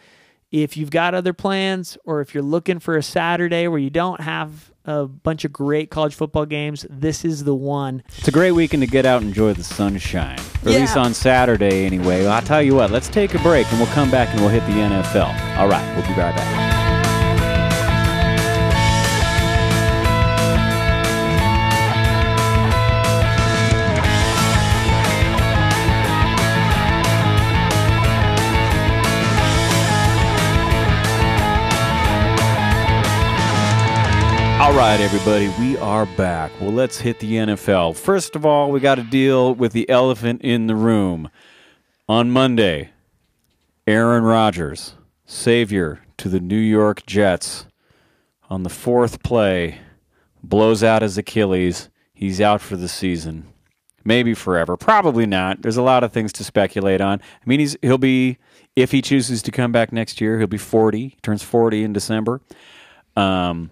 if 0.50 0.76
you've 0.76 0.90
got 0.90 1.14
other 1.14 1.34
plans, 1.34 1.98
or 2.04 2.20
if 2.22 2.32
you're 2.32 2.42
looking 2.42 2.78
for 2.78 2.96
a 2.96 3.02
Saturday 3.02 3.68
where 3.68 3.78
you 3.78 3.90
don't 3.90 4.20
have 4.20 4.72
a 4.88 5.06
bunch 5.06 5.44
of 5.44 5.52
great 5.52 5.90
college 5.90 6.14
football 6.14 6.46
games, 6.46 6.86
this 6.88 7.24
is 7.24 7.44
the 7.44 7.54
one. 7.54 8.02
It's 8.16 8.28
a 8.28 8.32
great 8.32 8.52
weekend 8.52 8.82
to 8.82 8.88
get 8.88 9.04
out 9.04 9.20
and 9.20 9.28
enjoy 9.28 9.52
the 9.52 9.62
sunshine. 9.62 10.38
Or 10.64 10.70
at 10.70 10.80
least 10.80 10.96
on 10.96 11.12
Saturday, 11.14 11.84
anyway. 11.84 12.26
I'll 12.26 12.42
tell 12.42 12.62
you 12.62 12.74
what, 12.74 12.90
let's 12.90 13.08
take 13.08 13.34
a 13.34 13.38
break 13.40 13.70
and 13.70 13.78
we'll 13.78 13.92
come 13.92 14.10
back 14.10 14.30
and 14.30 14.40
we'll 14.40 14.48
hit 14.48 14.64
the 14.66 14.72
NFL. 14.72 15.58
All 15.58 15.68
right, 15.68 15.94
we'll 15.94 16.06
be 16.06 16.18
right 16.18 16.34
back. 16.34 16.77
All 34.68 34.76
right, 34.76 35.00
everybody, 35.00 35.48
we 35.58 35.78
are 35.78 36.04
back. 36.04 36.52
Well, 36.60 36.72
let's 36.72 36.98
hit 36.98 37.20
the 37.20 37.32
NFL. 37.32 37.96
First 37.96 38.36
of 38.36 38.44
all, 38.44 38.70
we 38.70 38.80
got 38.80 38.96
to 38.96 39.02
deal 39.02 39.54
with 39.54 39.72
the 39.72 39.88
elephant 39.88 40.42
in 40.42 40.66
the 40.66 40.76
room. 40.76 41.30
On 42.06 42.30
Monday, 42.30 42.90
Aaron 43.86 44.24
Rodgers, 44.24 44.92
savior 45.24 46.02
to 46.18 46.28
the 46.28 46.38
New 46.38 46.58
York 46.58 47.06
Jets, 47.06 47.66
on 48.50 48.62
the 48.62 48.68
fourth 48.68 49.22
play, 49.22 49.78
blows 50.42 50.84
out 50.84 51.00
his 51.00 51.16
Achilles. 51.16 51.88
He's 52.12 52.38
out 52.38 52.60
for 52.60 52.76
the 52.76 52.88
season. 52.88 53.46
Maybe 54.04 54.34
forever. 54.34 54.76
Probably 54.76 55.24
not. 55.24 55.62
There's 55.62 55.78
a 55.78 55.82
lot 55.82 56.04
of 56.04 56.12
things 56.12 56.30
to 56.34 56.44
speculate 56.44 57.00
on. 57.00 57.20
I 57.22 57.48
mean, 57.48 57.60
he's 57.60 57.78
he'll 57.80 57.96
be 57.96 58.36
if 58.76 58.90
he 58.90 59.00
chooses 59.00 59.40
to 59.42 59.50
come 59.50 59.72
back 59.72 59.94
next 59.94 60.20
year, 60.20 60.36
he'll 60.36 60.46
be 60.46 60.58
40. 60.58 61.00
He 61.00 61.16
turns 61.22 61.42
40 61.42 61.84
in 61.84 61.94
December. 61.94 62.42
Um, 63.16 63.70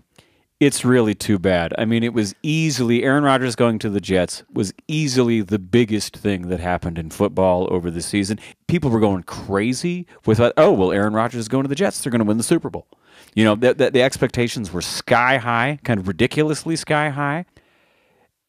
it's 0.59 0.85
really 0.85 1.15
too 1.15 1.39
bad. 1.39 1.75
I 1.77 1.85
mean, 1.85 2.03
it 2.03 2.15
was 2.15 2.35
easily 2.43 3.05
Aaron 3.05 3.25
Rodgers 3.25 3.55
going 3.57 3.79
to 3.81 3.91
the 3.91 4.01
Jets 4.01 4.43
was 4.53 4.73
easily 4.89 5.43
the 5.43 5.59
biggest 5.59 6.17
thing 6.17 6.49
that 6.49 6.61
happened 6.61 6.99
in 6.99 7.11
football 7.11 7.69
over 7.71 7.91
the 7.91 8.01
season. 8.01 8.39
People 8.67 8.91
were 8.91 9.01
going 9.01 9.23
crazy 9.25 10.07
with, 10.25 10.41
oh, 10.41 10.73
well, 10.73 10.93
Aaron 10.93 11.13
Rodgers 11.13 11.41
is 11.41 11.49
going 11.49 11.65
to 11.65 11.69
the 11.69 11.75
Jets. 11.75 12.01
They're 12.01 12.11
going 12.11 12.21
to 12.21 12.25
win 12.25 12.39
the 12.39 12.43
Super 12.43 12.71
Bowl. 12.71 12.87
You 13.35 13.45
know, 13.45 13.55
the, 13.55 13.75
the, 13.75 13.91
the 13.91 14.03
expectations 14.03 14.73
were 14.73 14.81
sky 14.81 15.37
high, 15.37 15.79
kind 15.85 16.01
of 16.01 16.09
ridiculously 16.09 16.77
sky 16.77 17.11
high. 17.11 17.45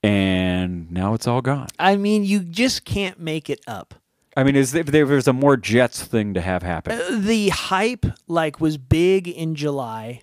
And 0.01 0.89
now 0.91 1.13
it's 1.13 1.27
all 1.27 1.41
gone. 1.41 1.67
I 1.77 1.97
mean, 1.97 2.23
you 2.23 2.39
just 2.39 2.85
can't 2.85 3.19
make 3.19 3.49
it 3.49 3.59
up. 3.67 3.95
I 4.37 4.43
mean, 4.43 4.55
is 4.55 4.71
there, 4.71 4.83
there's 4.83 5.27
a 5.27 5.33
more 5.33 5.57
Jets 5.57 6.03
thing 6.03 6.35
to 6.35 6.41
have 6.41 6.63
happen? 6.63 6.93
Uh, 6.93 7.17
the 7.19 7.49
hype 7.49 8.05
like 8.27 8.61
was 8.61 8.77
big 8.77 9.27
in 9.27 9.55
July. 9.55 10.21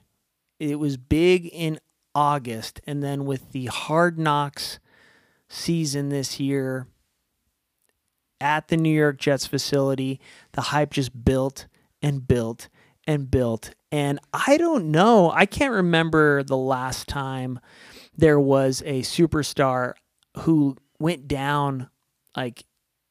It 0.58 0.78
was 0.78 0.96
big 0.96 1.46
in 1.46 1.80
August, 2.14 2.80
and 2.86 3.02
then 3.02 3.24
with 3.24 3.52
the 3.52 3.66
Hard 3.66 4.18
Knocks 4.18 4.78
season 5.48 6.08
this 6.08 6.38
year 6.38 6.86
at 8.40 8.68
the 8.68 8.76
New 8.76 8.94
York 8.94 9.18
Jets 9.18 9.46
facility, 9.46 10.20
the 10.52 10.60
hype 10.60 10.92
just 10.92 11.24
built 11.24 11.66
and 12.02 12.26
built 12.26 12.68
and 13.06 13.30
built. 13.30 13.74
And 13.90 14.18
I 14.32 14.56
don't 14.56 14.90
know, 14.90 15.30
I 15.30 15.46
can't 15.46 15.72
remember 15.72 16.42
the 16.42 16.56
last 16.56 17.08
time 17.08 17.60
there 18.16 18.40
was 18.40 18.82
a 18.86 19.02
superstar 19.02 19.94
who 20.38 20.76
went 20.98 21.28
down 21.28 21.88
like 22.36 22.64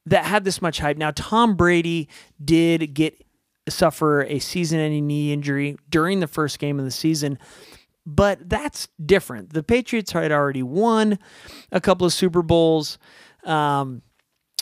that 0.05 0.25
had 0.25 0.43
this 0.43 0.61
much 0.61 0.79
hype. 0.79 0.97
Now 0.97 1.11
Tom 1.11 1.55
Brady 1.55 2.09
did 2.43 2.93
get 2.93 3.25
suffer 3.67 4.23
a 4.23 4.39
season-ending 4.39 5.07
knee 5.07 5.31
injury 5.31 5.77
during 5.89 6.19
the 6.19 6.27
first 6.27 6.59
game 6.59 6.79
of 6.79 6.85
the 6.85 6.91
season, 6.91 7.37
but 8.05 8.49
that's 8.49 8.87
different. 9.03 9.53
The 9.53 9.63
Patriots 9.63 10.11
had 10.11 10.31
already 10.31 10.63
won 10.63 11.19
a 11.71 11.79
couple 11.79 12.05
of 12.05 12.13
Super 12.13 12.41
Bowls, 12.41 12.97
um, 13.45 14.01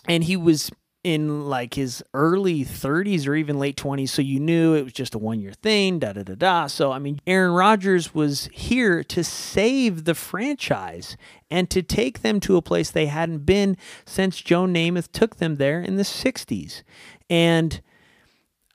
and 0.08 0.24
he 0.24 0.38
was 0.38 0.72
in 1.04 1.50
like 1.50 1.74
his 1.74 2.04
early 2.14 2.64
30s 2.64 3.28
or 3.28 3.34
even 3.34 3.58
late 3.58 3.76
20s, 3.76 4.10
so 4.10 4.22
you 4.22 4.40
knew 4.40 4.76
it 4.76 4.84
was 4.84 4.94
just 4.94 5.16
a 5.16 5.18
one-year 5.18 5.54
thing. 5.54 5.98
Da 5.98 6.14
da 6.14 6.22
da 6.22 6.36
da. 6.36 6.68
So 6.68 6.92
I 6.92 7.00
mean, 7.00 7.20
Aaron 7.26 7.54
Rodgers 7.54 8.14
was 8.14 8.50
here 8.54 9.04
to 9.06 9.24
save 9.24 10.04
the 10.04 10.14
franchise 10.14 11.18
and 11.50 11.70
to 11.72 11.82
take 11.82 12.22
them 12.22 12.40
to 12.42 12.56
a 12.56 12.62
place 12.62 12.92
they 12.92 13.08
hadn't 13.08 13.46
been 13.46 13.78
since 14.06 14.40
Joe 14.40 14.66
Namath 14.66 15.12
took 15.12 15.38
them 15.38 15.56
there 15.56 15.82
in 15.82 15.96
the 15.96 16.04
60s, 16.04 16.84
and 17.30 17.82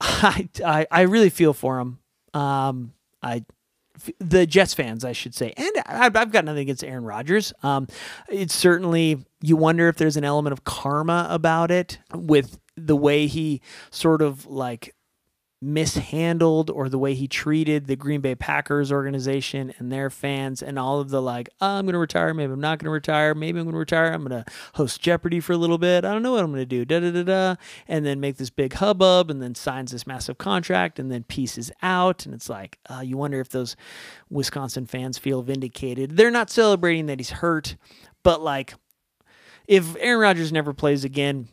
I, 0.00 0.48
I, 0.64 0.86
I 0.90 1.00
really 1.02 1.30
feel 1.30 1.52
for 1.52 1.78
him. 1.78 1.98
Um, 2.34 2.92
I, 3.22 3.44
the 4.18 4.46
Jets 4.46 4.74
fans, 4.74 5.04
I 5.04 5.12
should 5.12 5.34
say, 5.34 5.52
and 5.56 5.70
I've, 5.86 6.16
I've 6.16 6.32
got 6.32 6.44
nothing 6.44 6.62
against 6.62 6.84
Aaron 6.84 7.04
Rodgers. 7.04 7.52
Um, 7.62 7.86
it's 8.28 8.54
certainly 8.54 9.24
you 9.40 9.56
wonder 9.56 9.88
if 9.88 9.96
there's 9.96 10.16
an 10.16 10.24
element 10.24 10.52
of 10.52 10.64
karma 10.64 11.26
about 11.30 11.70
it 11.70 11.98
with 12.14 12.58
the 12.76 12.96
way 12.96 13.26
he 13.26 13.62
sort 13.90 14.22
of 14.22 14.46
like 14.46 14.94
mishandled 15.66 16.70
or 16.70 16.88
the 16.88 16.98
way 16.98 17.14
he 17.14 17.26
treated 17.26 17.86
the 17.86 17.96
Green 17.96 18.20
Bay 18.20 18.34
Packers 18.34 18.92
organization 18.92 19.74
and 19.78 19.90
their 19.90 20.08
fans 20.08 20.62
and 20.62 20.78
all 20.78 21.00
of 21.00 21.10
the 21.10 21.20
like, 21.20 21.48
oh, 21.60 21.78
I'm 21.78 21.84
going 21.84 21.94
to 21.94 21.98
retire. 21.98 22.32
Maybe 22.32 22.52
I'm 22.52 22.60
not 22.60 22.78
going 22.78 22.86
to 22.86 22.90
retire. 22.92 23.34
Maybe 23.34 23.58
I'm 23.58 23.64
going 23.64 23.74
to 23.74 23.78
retire. 23.78 24.12
I'm 24.12 24.24
going 24.24 24.44
to 24.44 24.50
host 24.74 25.00
Jeopardy 25.00 25.40
for 25.40 25.52
a 25.52 25.56
little 25.56 25.78
bit. 25.78 26.04
I 26.04 26.12
don't 26.12 26.22
know 26.22 26.32
what 26.32 26.44
I'm 26.44 26.50
going 26.52 26.62
to 26.62 26.66
do. 26.66 26.84
Da 26.84 27.00
da 27.00 27.10
da 27.10 27.22
da. 27.22 27.56
And 27.88 28.06
then 28.06 28.20
make 28.20 28.36
this 28.36 28.50
big 28.50 28.74
hubbub 28.74 29.30
and 29.30 29.42
then 29.42 29.54
signs 29.54 29.92
this 29.92 30.06
massive 30.06 30.38
contract 30.38 30.98
and 30.98 31.10
then 31.10 31.24
pieces 31.24 31.72
out. 31.82 32.24
And 32.24 32.34
it's 32.34 32.48
like, 32.48 32.78
uh, 32.88 33.00
you 33.00 33.16
wonder 33.16 33.40
if 33.40 33.48
those 33.48 33.76
Wisconsin 34.30 34.86
fans 34.86 35.18
feel 35.18 35.42
vindicated. 35.42 36.16
They're 36.16 36.30
not 36.30 36.50
celebrating 36.50 37.06
that 37.06 37.18
he's 37.18 37.30
hurt, 37.30 37.76
but 38.22 38.40
like, 38.40 38.74
if 39.66 39.96
Aaron 39.98 40.20
Rodgers 40.20 40.52
never 40.52 40.72
plays 40.72 41.04
again, 41.04 41.48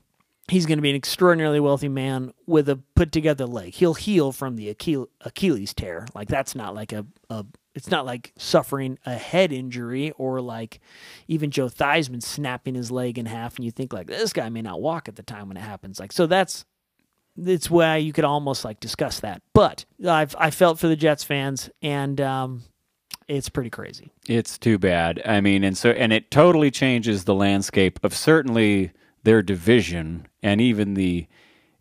he's 0.54 0.68
going 0.68 0.78
to 0.78 0.84
be 0.84 0.90
an 0.92 0.96
extraordinarily 0.96 1.60
wealthy 1.60 1.90
man 1.90 2.32
with 2.46 2.70
a 2.70 2.78
put 2.96 3.12
together 3.12 3.46
leg. 3.48 3.74
He'll 3.74 3.96
heal 3.96 4.32
from 4.32 4.56
the 4.56 4.70
Achille, 4.70 5.10
Achilles 5.22 5.74
tear. 5.74 6.06
Like 6.14 6.28
that's 6.28 6.54
not 6.54 6.76
like 6.76 6.94
a, 6.94 7.06
a 7.30 7.44
it's 7.74 7.90
not 7.90 8.06
like 8.06 8.34
suffering 8.38 9.00
a 9.06 9.16
head 9.16 9.52
injury 9.52 10.12
or 10.12 10.42
like 10.42 10.80
even 11.28 11.50
Joe 11.50 11.70
Theismann 11.70 12.22
snapping 12.22 12.76
his 12.76 12.92
leg 12.92 13.18
in 13.18 13.26
half 13.26 13.56
and 13.56 13.66
you 13.66 13.72
think 13.72 13.92
like 13.92 14.06
this 14.06 14.32
guy 14.32 14.48
may 14.50 14.62
not 14.62 14.80
walk 14.80 15.08
at 15.08 15.16
the 15.16 15.24
time 15.24 15.48
when 15.48 15.58
it 15.58 15.62
happens. 15.62 16.00
Like 16.00 16.12
so 16.12 16.28
that's 16.28 16.66
it's 17.36 17.70
why 17.70 17.98
you 17.98 18.14
could 18.14 18.26
almost 18.26 18.64
like 18.64 18.80
discuss 18.80 19.22
that. 19.22 19.42
But 19.54 19.86
I've 20.08 20.36
I 20.38 20.52
felt 20.52 20.78
for 20.78 20.88
the 20.88 20.96
Jets 20.96 21.24
fans 21.24 21.72
and 21.82 22.22
um 22.22 22.62
it's 23.28 23.50
pretty 23.50 23.72
crazy. 23.72 24.12
It's 24.28 24.60
too 24.60 24.78
bad. 24.78 25.22
I 25.26 25.42
mean, 25.42 25.64
and 25.64 25.76
so 25.76 25.90
and 25.92 26.14
it 26.14 26.30
totally 26.30 26.70
changes 26.70 27.24
the 27.24 27.34
landscape 27.34 28.00
of 28.04 28.14
certainly 28.14 28.92
their 29.24 29.42
division 29.42 30.28
and 30.42 30.62
even 30.62 30.94
the 30.94 31.28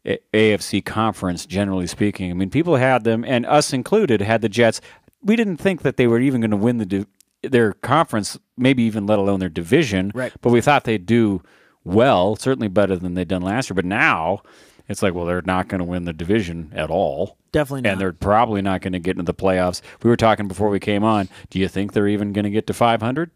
AFC 0.05 0.85
conference 0.85 1.47
generally 1.47 1.87
speaking. 1.87 2.31
I 2.31 2.35
mean, 2.35 2.51
people 2.51 2.77
had 2.77 3.05
them 3.05 3.25
and 3.25 3.47
us 3.47 3.73
included 3.73 4.21
had 4.21 4.43
the 4.43 4.49
Jets. 4.49 4.81
We 5.23 5.37
didn't 5.37 5.59
think 5.59 5.83
that 5.83 5.97
they 5.97 6.07
were 6.07 6.21
even 6.21 6.41
going 6.41 6.51
to 6.51 6.57
win 6.57 6.79
the 6.79 6.87
div- 6.87 7.07
their 7.43 7.73
conference, 7.73 8.39
maybe 8.57 8.83
even 8.85 9.07
let 9.07 9.19
alone 9.19 9.41
their 9.41 9.49
division. 9.49 10.13
Right. 10.15 10.33
But 10.41 10.51
we 10.51 10.61
thought 10.61 10.85
they'd 10.85 11.07
do 11.07 11.43
well, 11.85 12.37
certainly 12.37 12.69
better 12.69 12.97
than 12.97 13.15
they'd 13.15 13.29
done 13.29 13.43
last 13.43 13.71
year. 13.71 13.75
But 13.75 13.85
now 13.85 14.43
it's 14.89 15.03
like, 15.03 15.15
well, 15.15 15.25
they're 15.25 15.43
not 15.43 15.69
going 15.69 15.81
to 15.81 15.85
win 15.85 16.05
the 16.05 16.13
division 16.13 16.73
at 16.75 16.91
all. 16.91 17.37
Definitely 17.53 17.83
not. 17.83 17.93
And 17.93 18.01
they're 18.01 18.13
probably 18.13 18.63
not 18.63 18.81
going 18.81 18.93
to 18.93 18.99
get 18.99 19.13
into 19.13 19.25
the 19.25 19.35
playoffs. 19.35 19.83
We 20.03 20.11
were 20.11 20.17
talking 20.17 20.49
before 20.49 20.69
we 20.69 20.81
came 20.81 21.05
on. 21.05 21.29
Do 21.51 21.59
you 21.59 21.69
think 21.69 21.93
they're 21.93 22.09
even 22.09 22.33
going 22.33 22.45
to 22.45 22.51
get 22.51 22.67
to 22.69 22.75
500? 22.75 23.31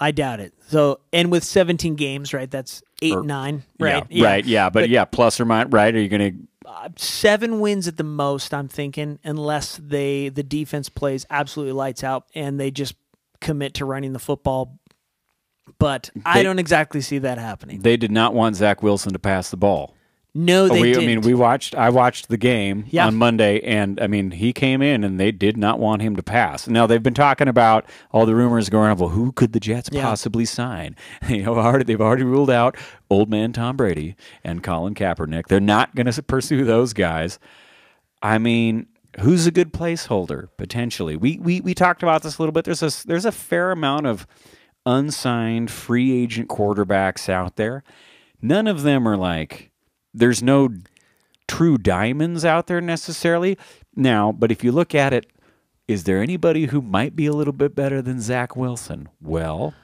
I 0.00 0.10
doubt 0.10 0.40
it. 0.40 0.52
So, 0.68 1.00
and 1.12 1.30
with 1.30 1.44
17 1.44 1.94
games, 1.94 2.34
right? 2.34 2.50
That's 2.50 2.82
eight, 3.02 3.14
Or- 3.14 3.22
nine, 3.22 3.62
right? 3.78 4.04
Yeah, 4.10 4.26
right. 4.26 4.44
Yeah, 4.44 4.70
but, 4.70 4.82
But- 4.84 4.88
yeah, 4.90 5.04
plus 5.04 5.40
or 5.40 5.44
minus. 5.44 5.72
Right? 5.72 5.94
Are 5.94 6.00
you 6.00 6.08
going 6.08 6.32
to? 6.32 6.68
Uh, 6.68 6.88
seven 6.96 7.60
wins 7.60 7.86
at 7.86 7.96
the 7.98 8.04
most. 8.04 8.52
I'm 8.54 8.68
thinking, 8.68 9.18
unless 9.22 9.76
they 9.82 10.30
the 10.30 10.42
defense 10.42 10.88
plays 10.88 11.26
absolutely 11.30 11.72
lights 11.74 12.02
out 12.02 12.24
and 12.34 12.58
they 12.58 12.70
just 12.70 12.94
commit 13.40 13.74
to 13.74 13.84
running 13.84 14.12
the 14.14 14.18
football. 14.18 14.78
But 15.78 16.10
I 16.26 16.42
don't 16.42 16.58
exactly 16.58 17.00
see 17.00 17.18
that 17.18 17.38
happening. 17.38 17.80
They 17.80 17.96
did 17.96 18.10
not 18.10 18.34
want 18.34 18.56
Zach 18.56 18.82
Wilson 18.82 19.12
to 19.12 19.18
pass 19.18 19.50
the 19.50 19.56
ball. 19.56 19.94
No, 20.36 20.66
they 20.66 20.80
we, 20.80 20.88
didn't. 20.88 21.02
I 21.04 21.06
mean, 21.06 21.20
we 21.20 21.32
watched. 21.32 21.76
I 21.76 21.90
watched 21.90 22.28
the 22.28 22.36
game 22.36 22.86
Yeah. 22.88 23.06
on 23.06 23.14
Monday, 23.14 23.60
and 23.60 24.00
I 24.00 24.08
mean, 24.08 24.32
he 24.32 24.52
came 24.52 24.82
in, 24.82 25.04
and 25.04 25.20
they 25.20 25.30
did 25.30 25.56
not 25.56 25.78
want 25.78 26.02
him 26.02 26.16
to 26.16 26.24
pass. 26.24 26.66
Now 26.66 26.88
they've 26.88 27.02
been 27.02 27.14
talking 27.14 27.46
about 27.46 27.86
all 28.10 28.26
the 28.26 28.34
rumors 28.34 28.68
going 28.68 28.90
on. 28.90 28.96
Well, 28.96 29.10
who 29.10 29.30
could 29.30 29.52
the 29.52 29.60
Jets 29.60 29.90
Yeah. 29.92 30.02
possibly 30.02 30.44
sign? 30.44 30.96
You 31.28 31.44
know, 31.44 31.54
already 31.54 31.84
they've 31.84 32.00
already 32.00 32.24
ruled 32.24 32.50
out 32.50 32.76
old 33.08 33.30
man 33.30 33.52
Tom 33.52 33.76
Brady 33.76 34.16
and 34.42 34.60
Colin 34.62 34.94
Kaepernick. 34.94 35.46
They're 35.46 35.60
not 35.60 35.94
going 35.94 36.10
to 36.10 36.22
pursue 36.22 36.64
those 36.64 36.92
guys. 36.94 37.38
I 38.20 38.38
mean, 38.38 38.86
who's 39.20 39.46
a 39.46 39.52
good 39.52 39.72
placeholder 39.72 40.48
potentially? 40.56 41.16
We 41.16 41.38
we 41.38 41.60
we 41.60 41.74
talked 41.74 42.02
about 42.02 42.22
this 42.24 42.38
a 42.38 42.42
little 42.42 42.52
bit. 42.52 42.64
There's 42.64 42.82
a 42.82 43.06
there's 43.06 43.24
a 43.24 43.30
fair 43.32 43.70
amount 43.70 44.06
of 44.06 44.26
unsigned 44.84 45.70
free 45.70 46.20
agent 46.22 46.48
quarterbacks 46.48 47.28
out 47.28 47.54
there. 47.56 47.84
None 48.42 48.66
of 48.66 48.82
them 48.82 49.06
are 49.08 49.16
like 49.16 49.70
there's 50.14 50.42
no 50.42 50.70
true 51.48 51.76
diamonds 51.76 52.44
out 52.44 52.66
there 52.68 52.80
necessarily. 52.80 53.58
Now, 53.94 54.32
but 54.32 54.50
if 54.50 54.64
you 54.64 54.72
look 54.72 54.94
at 54.94 55.12
it, 55.12 55.26
is 55.86 56.04
there 56.04 56.22
anybody 56.22 56.66
who 56.66 56.80
might 56.80 57.14
be 57.14 57.26
a 57.26 57.32
little 57.32 57.52
bit 57.52 57.74
better 57.74 58.00
than 58.00 58.20
Zach 58.20 58.56
Wilson? 58.56 59.08
Well, 59.20 59.74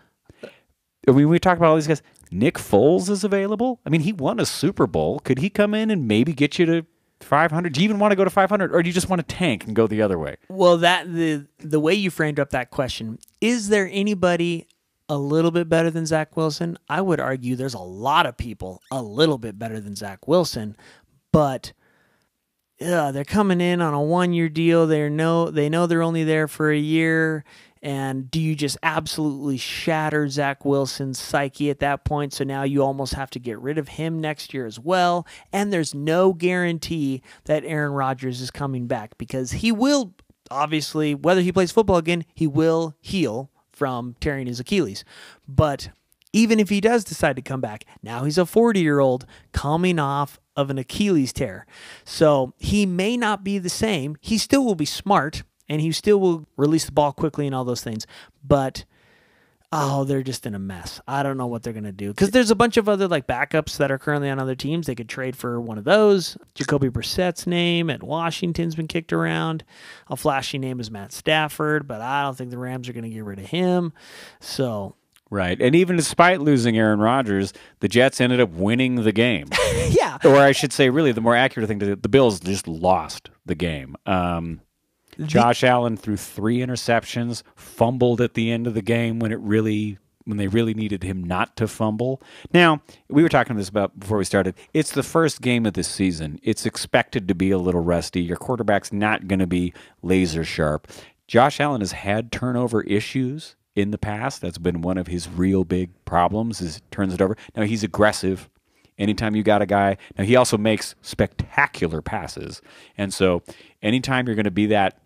I 1.07 1.11
mean, 1.11 1.29
we 1.29 1.39
talk 1.39 1.59
about 1.59 1.71
all 1.71 1.75
these 1.77 1.87
guys. 1.87 2.03
Nick 2.31 2.55
Foles 2.55 3.11
is 3.11 3.25
available. 3.25 3.81
I 3.85 3.91
mean, 3.91 4.03
he 4.03 4.13
won 4.13 4.39
a 4.41 4.47
Super 4.47 4.87
Bowl. 4.87 5.19
Could 5.21 5.39
he 5.39 5.51
come 5.51 5.75
in 5.75 5.91
and 5.91 6.07
maybe 6.07 6.33
get 6.33 6.59
you 6.59 6.67
to 6.67 6.87
500? 7.21 7.73
Do 7.73 7.81
you 7.81 7.85
even 7.85 7.99
want 7.99 8.13
to 8.13 8.17
go 8.17 8.25
to 8.25 8.31
500, 8.31 8.75
or 8.75 8.83
do 8.83 8.89
you 8.89 8.93
just 8.93 9.09
want 9.09 9.27
to 9.27 9.35
tank 9.35 9.67
and 9.67 9.75
go 9.75 9.87
the 9.87 10.01
other 10.01 10.19
way? 10.19 10.37
Well, 10.49 10.79
that 10.79 11.13
the 11.13 11.47
the 11.59 11.81
way 11.81 11.95
you 11.95 12.11
framed 12.11 12.39
up 12.39 12.51
that 12.51 12.71
question, 12.71 13.19
is 13.41 13.69
there 13.69 13.89
anybody 13.93 14.69
a 15.11 15.19
little 15.19 15.51
bit 15.51 15.69
better 15.69 15.91
than 15.91 16.07
Zach 16.07 16.37
Wilson? 16.37 16.79
I 16.89 17.01
would 17.01 17.19
argue 17.19 17.57
there's 17.57 17.75
a 17.75 17.81
lot 17.81 18.27
of 18.27 18.37
people 18.37 18.81
a 18.93 19.03
little 19.03 19.39
bit 19.39 19.59
better 19.59 19.81
than 19.81 19.97
Zach 19.97 20.29
Wilson, 20.29 20.77
but 21.33 21.73
yeah, 22.79 23.11
they're 23.11 23.25
coming 23.25 23.61
in 23.61 23.83
on 23.83 23.93
a 23.93 24.01
one 24.01 24.33
year 24.33 24.49
deal. 24.49 24.87
They 24.87 25.11
know 25.11 25.51
they 25.51 25.69
know 25.69 25.87
they're 25.87 26.03
only 26.03 26.25
there 26.25 26.49
for 26.49 26.71
a 26.71 26.79
year. 26.79 27.45
And 27.83 28.31
do 28.31 28.39
you 28.39 28.55
just 28.55 28.77
absolutely 28.83 29.57
shatter 29.57 30.29
Zach 30.29 30.65
Wilson's 30.65 31.19
psyche 31.19 31.71
at 31.71 31.81
that 31.81 32.05
point? 32.05 32.33
So 32.33 32.45
now 32.45 32.63
you 32.63 32.83
almost 32.83 33.15
have 33.15 33.31
to 33.31 33.39
get 33.39 33.59
rid 33.59 33.79
of 33.79 33.89
him 33.89 34.21
next 34.21 34.53
year 34.53 34.67
as 34.67 34.79
well. 34.79 35.27
And 35.51 35.73
there's 35.73 35.95
no 35.95 36.35
guarantee 36.35 37.23
that 37.45 37.65
Aaron 37.65 37.93
Rodgers 37.93 38.43
is 38.43 38.51
coming 38.51 38.87
back 38.87 39.17
because 39.17 39.53
he 39.53 39.73
will, 39.73 40.15
obviously, 40.51 41.15
whether 41.15 41.41
he 41.41 41.53
plays 41.53 41.73
football 41.73 41.97
again, 41.97 42.27
he 42.35 42.47
will 42.47 42.95
heal 43.01 43.51
from 43.81 44.15
tearing 44.21 44.47
his 44.47 44.61
Achilles. 44.61 45.07
But 45.49 45.89
even 46.35 46.61
if 46.61 46.69
he 46.69 46.83
does 46.83 47.03
decide 47.03 47.37
to 47.37 47.43
come 47.43 47.63
back, 47.63 47.87
now 48.03 48.25
he's 48.25 48.37
a 48.37 48.45
40 48.45 48.79
year 48.79 49.01
old 49.01 49.25
coming 49.53 49.99
off 49.99 50.39
of 50.55 50.69
an 50.69 50.77
Achilles 50.77 51.33
tear. 51.33 51.65
So 52.05 52.53
he 52.59 52.85
may 52.85 53.17
not 53.17 53.43
be 53.43 53.57
the 53.57 53.71
same. 53.71 54.19
He 54.21 54.37
still 54.37 54.67
will 54.67 54.75
be 54.75 54.85
smart 54.85 55.45
and 55.67 55.81
he 55.81 55.93
still 55.93 56.21
will 56.21 56.47
release 56.59 56.85
the 56.85 56.93
ball 56.93 57.15
quickly 57.15 57.47
and 57.47 57.55
all 57.55 57.65
those 57.65 57.81
things. 57.81 58.07
But 58.47 58.85
oh, 59.73 60.05
they're 60.05 60.23
just 60.23 60.47
in 60.47 60.55
a 60.55 60.59
mess. 60.59 61.01
I 61.07 61.23
don't 61.23 61.37
know 61.37 61.47
what 61.47 61.63
they're 61.63 61.73
going 61.73 61.85
to 61.85 61.93
do 61.93 62.09
because 62.09 62.31
there's 62.31 62.51
a 62.51 62.57
bunch 62.57 62.77
of 62.77 62.89
other 62.89 63.07
like 63.07 63.27
backups 63.27 63.77
that 63.77 63.91
are 63.91 63.99
currently 63.99 64.29
on 64.29 64.39
other 64.39 64.55
teams. 64.55 64.87
They 64.87 64.95
could 64.95 65.09
trade 65.09 65.37
for 65.37 65.61
one 65.61 65.79
of 65.79 65.85
those. 65.85 66.37
Jacoby 66.55 66.89
Brissett's 66.89 67.47
name 67.47 67.91
at 67.91 68.03
Washington's 68.03 68.75
been 68.75 68.89
kicked 68.89 69.13
around. 69.13 69.65
A 70.09 70.17
flashy 70.17 70.59
name 70.59 70.81
is 70.81 70.91
Matt 70.91 71.13
Stafford, 71.13 71.87
but 71.87 72.01
I 72.01 72.23
don't 72.23 72.37
think 72.37 72.51
the 72.51 72.59
Rams 72.59 72.89
are 72.89 72.93
going 72.93 73.05
to 73.05 73.11
get 73.11 73.25
rid 73.25 73.39
of 73.39 73.47
him. 73.47 73.93
So 74.41 74.97
Right. 75.31 75.61
And 75.63 75.77
even 75.77 75.97
despite 75.97 76.41
losing 76.41 76.77
Aaron 76.77 76.99
Rodgers, 76.99 77.53
the 77.79 77.87
Jets 77.87 78.21
ended 78.21 78.41
up 78.41 78.51
winning 78.51 78.97
the 78.97 79.13
game. 79.13 79.47
yeah, 79.89 80.19
or 80.25 80.37
I 80.37 80.51
should 80.51 80.73
say, 80.73 80.91
really, 80.91 81.13
the 81.13 81.21
more 81.21 81.37
accurate 81.37 81.69
thing 81.69 81.79
to 81.79 81.95
the 81.95 82.09
Bills 82.09 82.41
just 82.41 82.67
lost 82.67 83.31
the 83.47 83.55
game. 83.55 83.95
Um, 84.07 84.61
Josh 85.27 85.65
Allen 85.65 85.97
threw 85.97 86.17
three 86.17 86.59
interceptions, 86.59 87.43
fumbled 87.55 88.21
at 88.21 88.35
the 88.35 88.51
end 88.51 88.67
of 88.67 88.75
the 88.75 88.83
game 88.83 89.19
when 89.19 89.33
it 89.33 89.41
really 89.41 89.99
when 90.25 90.37
they 90.37 90.49
really 90.49 90.75
needed 90.75 91.03
him 91.03 91.25
not 91.25 91.57
to 91.57 91.67
fumble. 91.67 92.23
Now, 92.53 92.83
we 93.09 93.23
were 93.23 93.29
talking 93.29 93.57
this 93.57 93.69
about 93.69 93.99
before 93.99 94.19
we 94.19 94.25
started. 94.25 94.55
It's 94.75 94.93
the 94.93 95.03
first 95.03 95.41
game 95.41 95.67
of 95.67 95.73
the 95.73 95.83
season. 95.83 96.39
It's 96.43 96.67
expected 96.67 97.27
to 97.29 97.35
be 97.35 97.51
a 97.51 97.59
little 97.59 97.81
rusty. 97.81 98.21
Your 98.21 98.37
quarterback's 98.37 98.93
not 98.93 99.29
going 99.29 99.41
to 99.41 99.47
be 99.47 99.73
laser 100.03 100.45
sharp. 100.45 100.89
Josh 101.27 101.59
Allen 101.59 101.81
has 101.81 101.93
had 101.93 102.31
turnover 102.31 102.83
issues 102.83 103.57
in 103.75 103.91
the 103.91 103.99
past. 103.99 104.41
That's 104.41 104.59
been 104.59 104.83
one 104.83 104.99
of 104.99 105.07
his 105.07 105.29
real 105.29 105.65
big 105.65 105.91
problems 106.05 106.61
is 106.61 106.83
turns 106.91 107.15
it 107.15 107.23
over. 107.23 107.37
Now 107.57 107.63
he's 107.63 107.83
aggressive. 107.83 108.49
Anytime 108.99 109.35
you 109.35 109.43
got 109.43 109.63
a 109.63 109.67
guy, 109.67 109.97
now 110.19 110.25
he 110.25 110.37
also 110.37 110.59
makes 110.59 110.95
spectacular 111.01 112.03
passes. 112.03 112.61
And 112.99 113.15
so 113.15 113.43
anytime 113.81 114.27
you're 114.27 114.37
going 114.37 114.45
to 114.45 114.51
be 114.51 114.67
that 114.67 115.01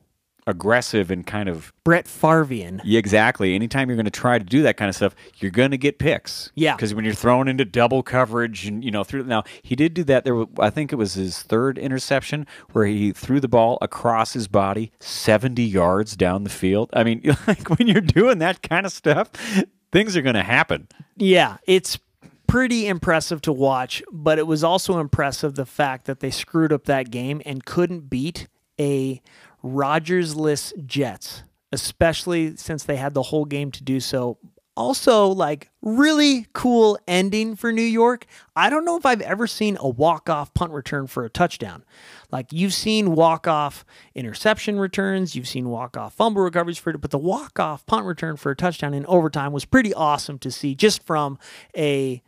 aggressive 0.46 1.11
and 1.11 1.26
kind 1.26 1.48
of 1.48 1.72
Brett 1.85 2.07
Farvian. 2.07 2.80
yeah, 2.85 2.98
exactly. 2.98 3.54
Anytime 3.54 3.88
you're 3.88 3.96
going 3.96 4.04
to 4.04 4.11
try 4.11 4.38
to 4.38 4.44
do 4.44 4.62
that 4.62 4.76
kind 4.76 4.88
of 4.88 4.94
stuff, 4.94 5.14
you're 5.38 5.50
going 5.50 5.70
to 5.70 5.78
get 5.78 5.98
picks. 5.98 6.50
Yeah. 6.54 6.76
because 6.76 6.94
when 6.94 7.04
you're 7.04 7.14
thrown 7.14 7.48
into 7.48 7.64
double 7.64 8.02
coverage 8.02 8.66
and 8.66 8.85
you 8.85 8.90
know 8.90 9.04
through 9.04 9.24
now 9.24 9.44
he 9.62 9.74
did 9.76 9.94
do 9.94 10.04
that. 10.04 10.24
There, 10.24 10.35
were, 10.35 10.46
I 10.59 10.70
think 10.70 10.92
it 10.92 10.96
was 10.96 11.14
his 11.14 11.42
third 11.42 11.78
interception 11.78 12.46
where 12.72 12.87
he 12.87 13.12
threw 13.12 13.40
the 13.40 13.48
ball 13.48 13.78
across 13.80 14.33
his 14.33 14.48
body 14.48 14.92
70 15.00 15.62
yards 15.62 16.16
down 16.16 16.44
the 16.44 16.50
field. 16.50 16.90
I 16.92 17.04
mean, 17.04 17.22
like 17.46 17.68
when 17.70 17.88
you're 17.88 18.00
doing 18.00 18.38
that 18.38 18.62
kind 18.62 18.87
of 18.87 18.92
stuff, 18.92 19.30
things 19.92 20.16
are 20.16 20.22
going 20.22 20.35
to 20.35 20.42
happen. 20.42 20.88
Yeah, 21.16 21.59
it's 21.66 21.98
pretty 22.46 22.87
impressive 22.87 23.40
to 23.42 23.52
watch, 23.52 24.02
but 24.12 24.38
it 24.38 24.46
was 24.46 24.62
also 24.62 24.98
impressive 24.98 25.54
the 25.54 25.66
fact 25.66 26.04
that 26.07 26.20
they 26.20 26.30
screwed 26.30 26.72
up 26.72 26.85
that 26.85 27.11
game 27.11 27.40
and 27.44 27.64
couldn't 27.64 28.11
beat 28.11 28.48
a 28.78 29.20
Rodgers-less 29.64 30.74
Jets, 30.85 31.42
especially 31.72 32.55
since 32.57 32.85
they 32.85 32.96
had 32.96 33.14
the 33.14 33.22
whole 33.22 33.46
game 33.46 33.70
to 33.72 33.83
do 33.83 33.98
so. 33.98 34.37
Also, 34.77 35.29
like 35.29 35.70
really 35.81 36.46
cool 36.53 36.98
ending 37.09 37.57
for 37.57 37.72
New 37.72 37.81
York. 37.81 38.27
I 38.55 38.68
don't 38.68 38.85
know 38.85 38.96
if 38.98 39.07
I've 39.07 39.20
ever 39.22 39.46
seen 39.46 39.79
a 39.81 39.88
walk-off 39.88 40.53
punt 40.53 40.72
return 40.72 41.07
for 41.07 41.24
a 41.24 41.31
touchdown. 41.31 41.85
Like 42.31 42.53
you've 42.53 42.74
seen 42.74 43.14
walk-off 43.14 43.87
interception 44.14 44.79
returns, 44.79 45.35
you've 45.35 45.48
seen 45.48 45.68
walk-off 45.68 46.12
fumble 46.12 46.42
recoveries 46.42 46.77
for 46.79 46.90
it, 46.90 47.00
but 47.00 47.12
the 47.12 47.18
walk-off 47.18 47.87
punt 47.87 48.05
return 48.05 48.37
for 48.37 48.50
a 48.50 48.57
touchdown 48.57 48.92
in 48.92 49.07
overtime 49.07 49.53
was 49.53 49.64
pretty 49.64 49.94
awesome 49.94 50.38
to 50.40 50.50
see 50.50 50.74
just 50.74 51.05
from 51.05 51.38
a 51.77 52.20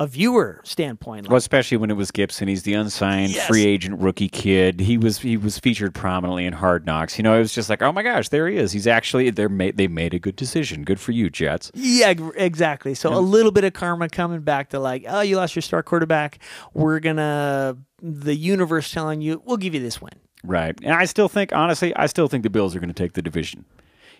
a 0.00 0.06
viewer 0.06 0.60
standpoint. 0.64 1.28
Well, 1.28 1.36
especially 1.36 1.76
when 1.76 1.90
it 1.90 1.94
was 1.94 2.10
Gipson. 2.10 2.48
He's 2.48 2.64
the 2.64 2.74
unsigned 2.74 3.32
Yes. 3.32 3.46
free 3.46 3.64
agent 3.64 4.00
rookie 4.00 4.28
kid. 4.28 4.80
He 4.80 4.98
was 4.98 5.18
he 5.18 5.36
was 5.36 5.58
featured 5.58 5.94
prominently 5.94 6.46
in 6.46 6.52
Hard 6.52 6.84
Knocks. 6.84 7.16
You 7.18 7.22
know, 7.22 7.34
it 7.34 7.38
was 7.38 7.54
just 7.54 7.70
like, 7.70 7.80
oh 7.80 7.92
my 7.92 8.02
gosh, 8.02 8.28
there 8.28 8.48
he 8.48 8.56
is. 8.56 8.72
He's 8.72 8.86
actually 8.86 9.30
they 9.30 9.46
made 9.46 9.76
they 9.76 9.86
made 9.86 10.12
a 10.12 10.18
good 10.18 10.36
decision. 10.36 10.82
Good 10.82 10.98
for 10.98 11.12
you, 11.12 11.30
Jets. 11.30 11.70
Yeah, 11.74 12.12
exactly. 12.36 12.94
So 12.94 13.14
a 13.16 13.20
little 13.20 13.52
bit 13.52 13.64
of 13.64 13.72
karma 13.72 14.08
coming 14.08 14.40
back 14.40 14.70
to 14.70 14.80
like, 14.80 15.04
oh, 15.08 15.20
you 15.20 15.36
lost 15.36 15.54
your 15.54 15.62
star 15.62 15.82
quarterback. 15.82 16.38
We're 16.72 16.98
gonna 17.00 17.76
the 18.02 18.34
universe 18.34 18.90
telling 18.90 19.20
you 19.20 19.42
we'll 19.44 19.56
give 19.56 19.74
you 19.74 19.80
this 19.80 20.00
win. 20.02 20.12
Right. 20.42 20.78
And 20.82 20.92
I 20.92 21.06
still 21.06 21.28
think, 21.28 21.54
honestly, 21.54 21.96
I 21.96 22.04
still 22.06 22.28
think 22.28 22.42
the 22.42 22.50
Bills 22.50 22.76
are 22.76 22.78
going 22.78 22.92
to 22.92 22.94
take 22.94 23.14
the 23.14 23.22
division. 23.22 23.64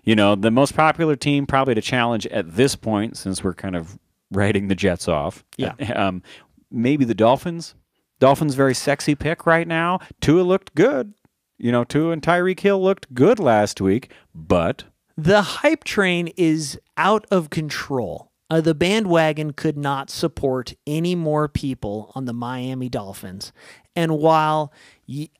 You 0.05 0.17
know, 0.17 0.35
the 0.35 0.51
most 0.51 0.75
popular 0.75 1.17
team 1.17 1.47
probably 1.47 1.75
to 1.75 1.83
challenge 1.83 2.27
at 2.29 2.57
this 2.57 2.77
point, 2.77 3.19
since 3.19 3.45
we're 3.45 3.53
kind 3.53 3.77
of 3.77 3.99
writing 4.35 4.69
the 4.69 4.75
Jets 4.75 5.09
off. 5.09 5.45
Yeah. 5.57 5.75
Um, 5.95 6.23
maybe 6.71 7.05
the 7.05 7.15
Dolphins. 7.15 7.75
Dolphins 8.21 8.55
very 8.55 8.75
sexy 8.75 9.15
pick 9.15 9.47
right 9.47 9.67
now. 9.67 9.99
Tua 10.21 10.43
looked 10.43 10.75
good. 10.75 11.15
You 11.59 11.73
know, 11.73 11.85
Tua 11.85 12.13
and 12.13 12.23
Tyreek 12.23 12.61
Hill 12.61 12.83
looked 12.83 13.13
good 13.15 13.39
last 13.39 13.81
week, 13.81 14.11
but 14.35 14.85
The 15.17 15.43
hype 15.43 15.85
train 15.85 16.29
is 16.37 16.79
out 16.97 17.27
of 17.31 17.51
control. 17.51 18.31
Uh, 18.51 18.61
the 18.61 18.75
bandwagon 18.75 19.53
could 19.53 19.77
not 19.79 20.11
support 20.11 20.75
any 20.87 21.15
more 21.15 21.49
people 21.49 22.13
on 22.15 22.27
the 22.27 22.33
Miami 22.35 22.89
Dolphins. 22.89 23.53
And 23.97 24.19
while 24.19 24.73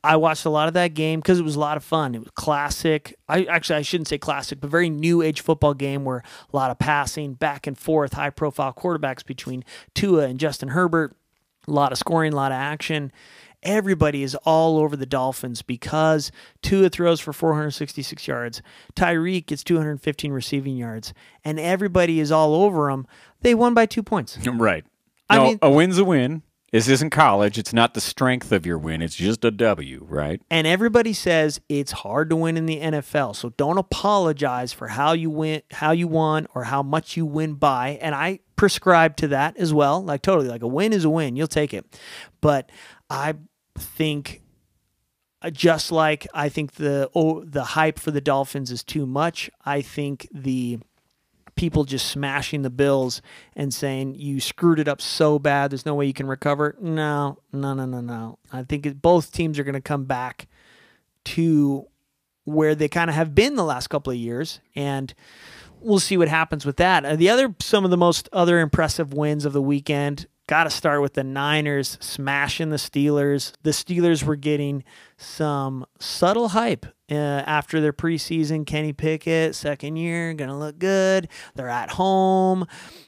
I 0.03 0.15
watched 0.15 0.45
a 0.45 0.49
lot 0.49 0.67
of 0.67 0.73
that 0.75 0.93
game 0.93 1.19
because 1.19 1.39
it 1.39 1.43
was 1.43 1.55
a 1.55 1.59
lot 1.59 1.77
of 1.77 1.83
fun, 1.83 2.15
it 2.15 2.19
was 2.19 2.31
classic. 2.35 3.15
I 3.27 3.45
actually 3.45 3.77
I 3.77 3.81
shouldn't 3.81 4.07
say 4.07 4.17
classic, 4.17 4.59
but 4.61 4.69
very 4.69 4.89
new 4.89 5.21
age 5.21 5.41
football 5.41 5.73
game 5.73 6.05
where 6.05 6.23
a 6.51 6.55
lot 6.55 6.71
of 6.71 6.79
passing, 6.79 7.33
back 7.33 7.65
and 7.67 7.77
forth, 7.77 8.13
high 8.13 8.29
profile 8.29 8.73
quarterbacks 8.73 9.25
between 9.25 9.63
Tua 9.93 10.27
and 10.27 10.39
Justin 10.39 10.69
Herbert 10.69 11.15
a 11.67 11.71
lot 11.71 11.91
of 11.91 11.97
scoring, 11.97 12.33
a 12.33 12.35
lot 12.35 12.51
of 12.51 12.57
action. 12.57 13.11
everybody 13.63 14.21
is 14.21 14.35
all 14.43 14.77
over 14.77 14.95
the 14.95 15.07
Dolphins 15.07 15.63
because 15.63 16.31
Tua 16.61 16.89
throws 16.89 17.19
for 17.19 17.33
466 17.33 18.27
yards, 18.27 18.61
Tyreek 18.95 19.47
gets 19.47 19.63
215 19.63 20.31
receiving 20.31 20.77
yards, 20.77 21.13
and 21.43 21.59
everybody 21.59 22.19
is 22.19 22.31
all 22.31 22.53
over 22.53 22.91
them. 22.91 23.07
They 23.41 23.55
won 23.55 23.73
by 23.73 23.87
two 23.87 24.03
points. 24.03 24.37
Right. 24.45 24.85
I 25.29 25.37
no, 25.37 25.43
mean- 25.45 25.59
a 25.63 25.71
win's 25.71 25.97
a 25.97 26.05
win. 26.05 26.43
This 26.75 26.89
isn't 26.89 27.11
college. 27.11 27.57
It's 27.57 27.71
not 27.71 27.93
the 27.93 28.01
strength 28.01 28.51
of 28.51 28.65
your 28.65 28.77
win. 28.77 29.01
It's 29.01 29.15
just 29.15 29.45
a 29.45 29.49
W, 29.49 30.05
right? 30.09 30.41
And 30.51 30.67
everybody 30.67 31.13
says 31.13 31.61
it's 31.69 31.93
hard 31.93 32.29
to 32.31 32.35
win 32.35 32.57
in 32.57 32.65
the 32.65 32.81
NFL. 32.81 33.37
So 33.37 33.51
don't 33.51 33.77
apologize 33.77 34.73
for 34.73 34.89
how 34.89 35.13
you 35.13 35.29
win, 35.29 35.61
how 35.71 35.91
you 35.91 36.09
won, 36.09 36.47
or 36.53 36.65
how 36.65 36.83
much 36.83 37.15
you 37.15 37.25
win 37.25 37.53
by. 37.53 37.97
And 38.01 38.13
I 38.13 38.39
prescribe 38.57 39.15
to 39.15 39.29
that 39.29 39.55
as 39.55 39.73
well. 39.73 40.03
Like 40.03 40.21
totally, 40.21 40.49
like 40.49 40.63
a 40.63 40.67
win 40.67 40.91
is 40.91 41.05
a 41.05 41.09
win. 41.09 41.37
You'll 41.37 41.47
take 41.47 41.73
it. 41.73 41.97
But 42.41 42.69
I 43.09 43.35
think 43.77 44.41
uh, 45.41 45.51
just 45.51 45.93
like 45.93 46.27
I 46.33 46.49
think 46.49 46.73
the 46.73 47.09
oh, 47.15 47.45
the 47.45 47.63
hype 47.63 47.99
for 47.99 48.11
the 48.11 48.19
Dolphins 48.19 48.69
is 48.69 48.83
too 48.83 49.05
much. 49.05 49.49
I 49.63 49.81
think 49.81 50.27
the 50.29 50.79
people 51.55 51.85
just 51.85 52.07
smashing 52.07 52.61
the 52.61 52.69
Bills 52.69 53.21
and 53.55 53.73
saying 53.73 54.15
you 54.15 54.39
screwed 54.39 54.79
it 54.79 54.87
up 54.87 55.01
so 55.01 55.39
bad, 55.39 55.71
there's 55.71 55.85
no 55.85 55.95
way 55.95 56.05
you 56.05 56.13
can 56.13 56.27
recover. 56.27 56.75
No, 56.79 57.39
no, 57.51 57.73
no, 57.73 57.85
no, 57.85 58.01
no. 58.01 58.39
I 58.51 58.63
think 58.63 58.85
it, 58.85 59.01
both 59.01 59.31
teams 59.31 59.57
are 59.57 59.63
going 59.63 59.73
to 59.73 59.81
come 59.81 60.05
back 60.05 60.47
to 61.25 61.87
where 62.43 62.75
they 62.75 62.87
kind 62.87 63.09
of 63.09 63.15
have 63.15 63.33
been 63.33 63.55
the 63.55 63.63
last 63.63 63.87
couple 63.87 64.11
of 64.11 64.17
years, 64.17 64.59
and 64.75 65.13
we'll 65.79 65.99
see 65.99 66.17
what 66.17 66.27
happens 66.27 66.65
with 66.65 66.77
that. 66.77 67.05
Uh, 67.05 67.15
the 67.15 67.29
other, 67.29 67.55
some 67.59 67.85
of 67.85 67.91
the 67.91 67.97
most 67.97 68.29
other 68.31 68.59
impressive 68.59 69.13
wins 69.13 69.45
of 69.45 69.53
the 69.53 69.61
weekend. 69.61 70.27
Got 70.47 70.65
to 70.65 70.69
start 70.69 71.01
with 71.01 71.15
the 71.15 71.23
Niners 71.23 71.97
smashing 72.01 72.69
the 72.69 72.75
Steelers. 72.77 73.53
The 73.63 73.71
Steelers 73.71 74.21
were 74.21 74.35
getting 74.35 74.83
some 75.17 75.87
subtle 75.99 76.49
hype 76.49 76.85
uh, 77.09 77.13
after 77.13 77.81
their 77.81 77.93
preseason. 77.93 78.65
Kenny 78.65 78.93
Pickett, 78.93 79.55
second 79.55 79.95
year, 79.97 80.33
to 80.33 80.53
look 80.53 80.79
good. 80.79 81.27
They're 81.55 81.69
at 81.69 81.91
home. 81.91 82.65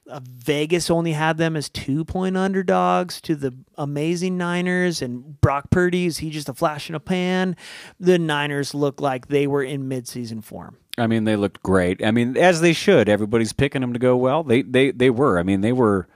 Uh, 0.09 0.19
Vegas 0.23 0.89
only 0.89 1.13
had 1.13 1.37
them 1.37 1.55
as 1.55 1.69
two 1.69 2.05
point 2.05 2.37
underdogs 2.37 3.21
to 3.21 3.35
the 3.35 3.53
amazing 3.77 4.37
Niners. 4.37 5.01
And 5.01 5.39
Brock 5.41 5.69
Purdy, 5.69 6.05
is 6.05 6.19
he 6.19 6.29
just 6.29 6.49
a 6.49 6.53
flash 6.53 6.89
in 6.89 6.95
a 6.95 6.99
pan? 6.99 7.55
The 7.99 8.19
Niners 8.19 8.73
look 8.73 9.01
like 9.01 9.27
they 9.27 9.47
were 9.47 9.63
in 9.63 9.89
midseason 9.89 10.43
form. 10.43 10.77
I 10.97 11.07
mean, 11.07 11.25
they 11.25 11.35
looked 11.35 11.61
great. 11.61 12.03
I 12.03 12.11
mean, 12.11 12.37
as 12.37 12.61
they 12.61 12.73
should. 12.73 13.07
Everybody's 13.07 13.53
picking 13.53 13.81
them 13.81 13.93
to 13.93 13.99
go 13.99 14.17
well. 14.17 14.43
They 14.43 14.63
they 14.63 14.91
they 14.91 15.09
were. 15.09 15.37
I 15.37 15.43
mean, 15.43 15.61
they 15.61 15.73
were 15.73 16.07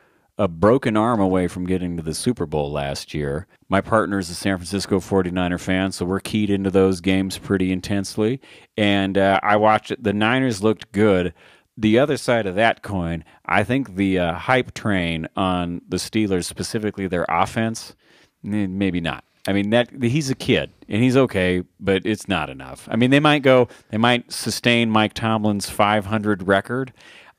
a 0.42 0.48
broken 0.48 0.98
arm 0.98 1.20
away 1.20 1.48
from 1.48 1.68
getting 1.68 1.96
to 1.96 2.02
the 2.02 2.16
Super 2.16 2.48
Bowl 2.48 2.72
last 2.72 3.14
year. 3.14 3.46
My 3.70 3.80
partner 3.80 4.18
is 4.18 4.28
a 4.32 4.34
San 4.34 4.58
Francisco 4.58 5.00
49er 5.00 5.60
fan, 5.60 5.92
so 5.92 6.04
we're 6.04 6.20
keyed 6.20 6.50
into 6.50 6.72
those 6.72 7.00
games 7.00 7.38
pretty 7.38 7.72
intensely. 7.72 8.42
And 8.76 9.20
uh, 9.20 9.40
I 9.44 9.58
watched 9.58 9.92
it. 9.92 10.04
The 10.04 10.14
Niners 10.14 10.64
looked 10.64 10.92
good. 10.94 11.36
The 11.78 12.00
other 12.00 12.18
side 12.18 12.48
of 12.48 12.56
that 12.56 12.82
coin, 12.82 13.24
I 13.46 13.64
think 13.64 13.96
the 13.96 14.18
uh, 14.18 14.34
hype 14.34 14.74
train 14.74 15.28
on 15.36 15.82
the 15.88 15.98
Steelers, 15.98 16.46
specifically 16.46 17.06
their 17.06 17.28
offense, 17.30 17.96
maybe 18.42 19.00
not. 19.00 19.24
I 19.48 19.54
mean 19.54 19.72
that 19.72 19.90
he's 20.02 20.30
a 20.30 20.36
kid 20.36 20.72
and 20.88 21.02
he's 21.02 21.18
okay, 21.18 21.64
but 21.80 22.06
it's 22.06 22.28
not 22.28 22.50
enough. 22.50 22.88
I 22.92 22.96
mean 22.96 23.10
they 23.10 23.20
might 23.20 23.42
go, 23.42 23.68
they 23.90 23.98
might 23.98 24.32
sustain 24.32 24.90
Mike 24.90 25.14
Tomlin's 25.14 25.70
500 25.70 26.48
record. 26.48 26.94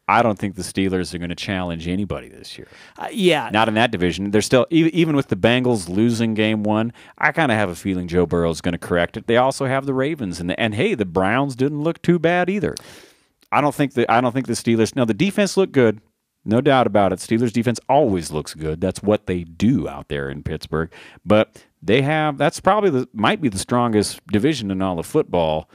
I 0.08 0.22
don't 0.22 0.38
think 0.38 0.56
the 0.56 0.62
Steelers 0.62 1.14
are 1.14 1.18
going 1.18 1.30
to 1.30 1.36
challenge 1.36 1.86
anybody 1.86 2.28
this 2.28 2.58
year. 2.58 2.68
Uh, 2.98 3.08
yeah. 3.12 3.50
Not 3.52 3.68
in 3.68 3.74
that 3.74 3.92
division. 3.92 4.30
They're 4.30 4.42
still 4.42 4.66
even 4.70 5.14
with 5.14 5.28
the 5.28 5.36
Bengals 5.36 5.88
losing 5.88 6.34
game 6.34 6.64
one. 6.64 6.92
I 7.18 7.32
kind 7.32 7.52
of 7.52 7.58
have 7.58 7.70
a 7.70 7.76
feeling 7.76 8.08
Joe 8.08 8.26
Burrow 8.26 8.50
is 8.50 8.60
going 8.60 8.72
to 8.72 8.78
correct 8.78 9.16
it. 9.16 9.26
They 9.26 9.36
also 9.36 9.66
have 9.66 9.86
the 9.86 9.94
Ravens 9.94 10.40
and 10.40 10.50
the, 10.50 10.58
and 10.58 10.74
hey, 10.74 10.94
the 10.94 11.04
Browns 11.04 11.54
didn't 11.54 11.82
look 11.82 12.02
too 12.02 12.18
bad 12.18 12.50
either. 12.50 12.74
I 13.52 13.60
don't 13.60 13.74
think 13.74 13.94
the 13.94 14.10
I 14.10 14.20
don't 14.20 14.32
think 14.32 14.46
the 14.46 14.54
Steelers. 14.54 14.96
No, 14.96 15.04
the 15.04 15.14
defense 15.14 15.56
looked 15.56 15.72
good. 15.72 16.00
No 16.44 16.60
doubt 16.60 16.88
about 16.88 17.12
it. 17.12 17.20
Steelers 17.20 17.52
defense 17.52 17.78
always 17.88 18.32
looks 18.32 18.54
good. 18.54 18.80
That's 18.80 19.02
what 19.02 19.26
they 19.26 19.44
do 19.44 19.88
out 19.88 20.08
there 20.08 20.28
in 20.28 20.42
Pittsburgh. 20.42 20.90
But 21.24 21.62
they 21.80 22.02
have 22.02 22.38
that's 22.38 22.58
probably 22.60 22.90
the 22.90 23.08
might 23.12 23.40
be 23.40 23.48
the 23.48 23.58
strongest 23.58 24.26
division 24.26 24.70
in 24.70 24.82
all 24.82 24.98
of 24.98 25.06
football. 25.06 25.70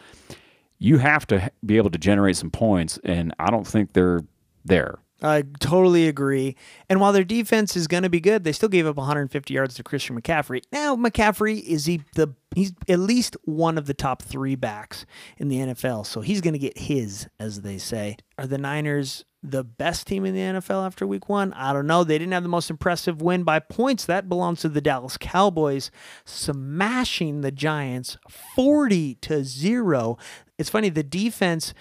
You 0.79 0.97
have 0.99 1.25
to 1.27 1.51
be 1.65 1.77
able 1.77 1.89
to 1.91 1.97
generate 1.97 2.37
some 2.37 2.51
points, 2.51 2.99
and 3.03 3.33
I 3.39 3.49
don't 3.49 3.65
think 3.67 3.93
they're 3.93 4.21
there. 4.63 4.99
I 5.21 5.43
totally 5.59 6.07
agree. 6.07 6.55
And 6.89 6.99
while 6.99 7.11
their 7.11 7.23
defense 7.23 7.75
is 7.75 7.87
going 7.87 8.03
to 8.03 8.09
be 8.09 8.19
good, 8.19 8.43
they 8.43 8.51
still 8.51 8.69
gave 8.69 8.85
up 8.85 8.97
150 8.97 9.53
yards 9.53 9.73
to 9.75 9.83
Christian 9.83 10.19
McCaffrey. 10.19 10.61
Now, 10.71 10.95
McCaffrey 10.95 11.63
is 11.63 11.85
he 11.85 12.03
the 12.13 12.35
he's 12.53 12.73
at 12.87 12.99
least 12.99 13.35
one 13.43 13.77
of 13.77 13.87
the 13.87 13.95
top 13.95 14.21
3 14.21 14.55
backs 14.55 15.05
in 15.37 15.47
the 15.47 15.57
NFL. 15.57 16.05
So 16.05 16.21
he's 16.21 16.41
going 16.41 16.53
to 16.53 16.59
get 16.59 16.77
his 16.77 17.27
as 17.39 17.61
they 17.61 17.79
say. 17.79 18.17
Are 18.37 18.45
the 18.45 18.59
Niners 18.59 19.25
the 19.51 19.63
best 19.63 20.07
team 20.07 20.25
in 20.25 20.33
the 20.33 20.59
NFL 20.59 20.85
after 20.85 21.05
week 21.05 21.29
1? 21.29 21.53
I 21.53 21.73
don't 21.73 21.87
know. 21.87 22.03
They 22.03 22.17
didn't 22.17 22.33
have 22.33 22.43
the 22.43 22.49
most 22.49 22.69
impressive 22.69 23.21
win 23.21 23.43
by 23.43 23.59
points. 23.59 24.05
That 24.05 24.29
belongs 24.29 24.61
to 24.61 24.69
the 24.69 24.81
Dallas 24.81 25.17
Cowboys 25.17 25.91
smashing 26.25 27.41
the 27.41 27.51
Giants 27.51 28.17
40 28.55 29.15
to 29.15 29.43
0. 29.43 30.17
It's 30.57 30.69
funny 30.69 30.89
the 30.89 31.03
defense 31.03 31.73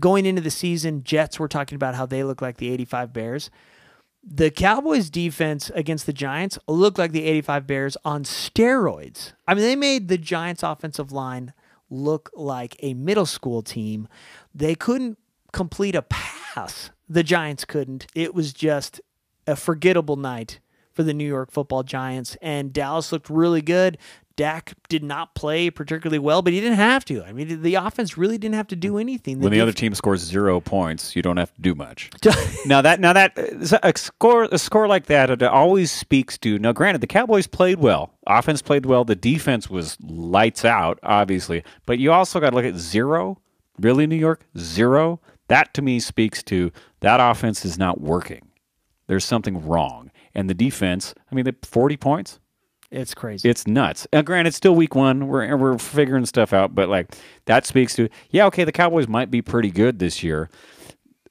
going 0.00 0.26
into 0.26 0.42
the 0.42 0.50
season, 0.50 1.04
Jets 1.04 1.38
were 1.38 1.48
talking 1.48 1.76
about 1.76 1.94
how 1.94 2.06
they 2.06 2.24
look 2.24 2.42
like 2.42 2.58
the 2.58 2.70
85 2.70 3.12
Bears. 3.12 3.50
The 4.22 4.50
Cowboys 4.50 5.08
defense 5.08 5.70
against 5.74 6.06
the 6.06 6.12
Giants 6.12 6.58
looked 6.66 6.98
like 6.98 7.12
the 7.12 7.24
85 7.24 7.66
Bears 7.66 7.96
on 8.04 8.24
steroids. 8.24 9.32
I 9.46 9.54
mean, 9.54 9.62
they 9.62 9.76
made 9.76 10.08
the 10.08 10.18
Giants 10.18 10.62
offensive 10.62 11.12
line 11.12 11.52
look 11.88 12.30
like 12.34 12.76
a 12.80 12.94
middle 12.94 13.26
school 13.26 13.62
team. 13.62 14.08
They 14.52 14.74
couldn't 14.74 15.18
complete 15.52 15.94
a 15.94 16.02
pass. 16.02 16.45
The 17.08 17.22
Giants 17.22 17.64
couldn't. 17.64 18.06
It 18.14 18.34
was 18.34 18.52
just 18.52 19.00
a 19.46 19.56
forgettable 19.56 20.16
night 20.16 20.60
for 20.92 21.02
the 21.02 21.14
New 21.14 21.26
York 21.26 21.50
football 21.50 21.82
Giants. 21.82 22.36
And 22.40 22.72
Dallas 22.72 23.12
looked 23.12 23.30
really 23.30 23.62
good. 23.62 23.98
Dak 24.36 24.74
did 24.90 25.02
not 25.02 25.34
play 25.34 25.70
particularly 25.70 26.18
well, 26.18 26.42
but 26.42 26.52
he 26.52 26.60
didn't 26.60 26.76
have 26.76 27.06
to. 27.06 27.24
I 27.24 27.32
mean, 27.32 27.62
the 27.62 27.74
offense 27.76 28.18
really 28.18 28.36
didn't 28.36 28.54
have 28.54 28.66
to 28.68 28.76
do 28.76 28.98
anything. 28.98 29.40
when 29.40 29.50
the 29.50 29.56
def- 29.56 29.62
other 29.62 29.72
team 29.72 29.94
scores 29.94 30.20
zero 30.20 30.60
points, 30.60 31.16
you 31.16 31.22
don't 31.22 31.38
have 31.38 31.54
to 31.54 31.60
do 31.62 31.74
much. 31.74 32.10
now 32.66 32.82
that 32.82 33.00
now 33.00 33.14
that 33.14 33.32
a 33.82 33.96
score 33.96 34.44
a 34.52 34.58
score 34.58 34.86
like 34.88 35.06
that 35.06 35.30
it 35.30 35.42
always 35.42 35.90
speaks 35.90 36.36
to. 36.38 36.58
Now, 36.58 36.72
granted, 36.72 37.00
the 37.00 37.06
Cowboys 37.06 37.46
played 37.46 37.78
well, 37.78 38.10
offense 38.26 38.60
played 38.60 38.84
well, 38.84 39.04
the 39.04 39.16
defense 39.16 39.70
was 39.70 39.96
lights 40.02 40.66
out, 40.66 40.98
obviously, 41.02 41.64
but 41.86 41.98
you 41.98 42.12
also 42.12 42.38
got 42.38 42.50
to 42.50 42.56
look 42.56 42.66
at 42.66 42.76
zero. 42.76 43.38
Really, 43.80 44.06
New 44.06 44.16
York 44.16 44.44
zero. 44.58 45.18
That 45.48 45.72
to 45.74 45.82
me 45.82 46.00
speaks 46.00 46.42
to 46.44 46.72
that 47.00 47.20
offense 47.20 47.64
is 47.64 47.78
not 47.78 48.00
working. 48.00 48.48
There's 49.06 49.24
something 49.24 49.64
wrong, 49.66 50.10
and 50.34 50.50
the 50.50 50.54
defense. 50.54 51.14
I 51.30 51.34
mean, 51.34 51.44
they 51.44 51.52
forty 51.62 51.96
points. 51.96 52.40
it's 52.90 53.14
crazy. 53.14 53.48
It's 53.48 53.66
nuts. 53.66 54.06
Uh, 54.12 54.22
granted, 54.22 54.48
it's 54.48 54.56
still 54.56 54.74
week 54.74 54.94
one. 54.94 55.28
We're 55.28 55.56
we're 55.56 55.78
figuring 55.78 56.26
stuff 56.26 56.52
out, 56.52 56.74
but 56.74 56.88
like 56.88 57.14
that 57.44 57.66
speaks 57.66 57.94
to 57.96 58.08
yeah. 58.30 58.46
Okay, 58.46 58.64
the 58.64 58.72
Cowboys 58.72 59.06
might 59.08 59.30
be 59.30 59.42
pretty 59.42 59.70
good 59.70 60.00
this 60.00 60.24
year, 60.24 60.50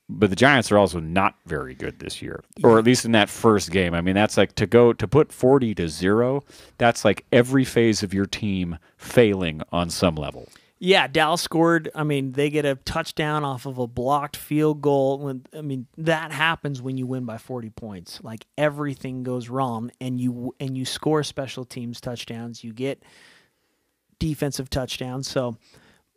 but 0.07 0.29
the 0.29 0.35
Giants 0.37 0.71
are 0.71 0.77
also 0.77 1.01
not 1.01 1.35
very 1.45 1.75
good 1.75 1.99
this 1.99 2.21
year, 2.21 2.41
or 2.63 2.79
at 2.79 2.85
least 2.85 3.03
in 3.03 3.11
that 3.11 3.29
first 3.29 3.71
game. 3.71 3.93
I 3.93 3.99
mean, 3.99 4.15
that's 4.15 4.37
like 4.37 4.55
to 4.55 4.65
go 4.65 4.93
to 4.93 5.07
put 5.07 5.33
forty 5.33 5.75
to 5.75 5.89
zero. 5.89 6.43
That's 6.77 7.03
like 7.03 7.25
every 7.33 7.65
phase 7.65 8.03
of 8.03 8.13
your 8.13 8.25
team 8.25 8.77
failing 8.97 9.61
on 9.73 9.89
some 9.89 10.15
level. 10.15 10.47
Yeah, 10.77 11.07
Dallas 11.07 11.41
scored. 11.41 11.89
I 11.95 12.03
mean, 12.03 12.33
they 12.33 12.49
get 12.49 12.65
a 12.65 12.75
touchdown 12.75 13.45
off 13.45 13.65
of 13.65 13.77
a 13.77 13.87
blocked 13.87 14.35
field 14.35 14.81
goal. 14.81 15.19
When 15.19 15.45
I 15.57 15.61
mean, 15.61 15.87
that 15.97 16.31
happens 16.31 16.81
when 16.81 16.97
you 16.97 17.07
win 17.07 17.23
by 17.25 17.37
40 17.37 17.69
points. 17.69 18.19
Like 18.21 18.45
everything 18.57 19.23
goes 19.23 19.47
wrong 19.49 19.91
and 20.01 20.19
you 20.19 20.53
and 20.59 20.77
you 20.77 20.83
score 20.83 21.23
special 21.23 21.63
teams 21.63 22.01
touchdowns, 22.01 22.63
you 22.63 22.73
get 22.73 23.01
defensive 24.19 24.69
touchdowns. 24.69 25.29
So, 25.29 25.57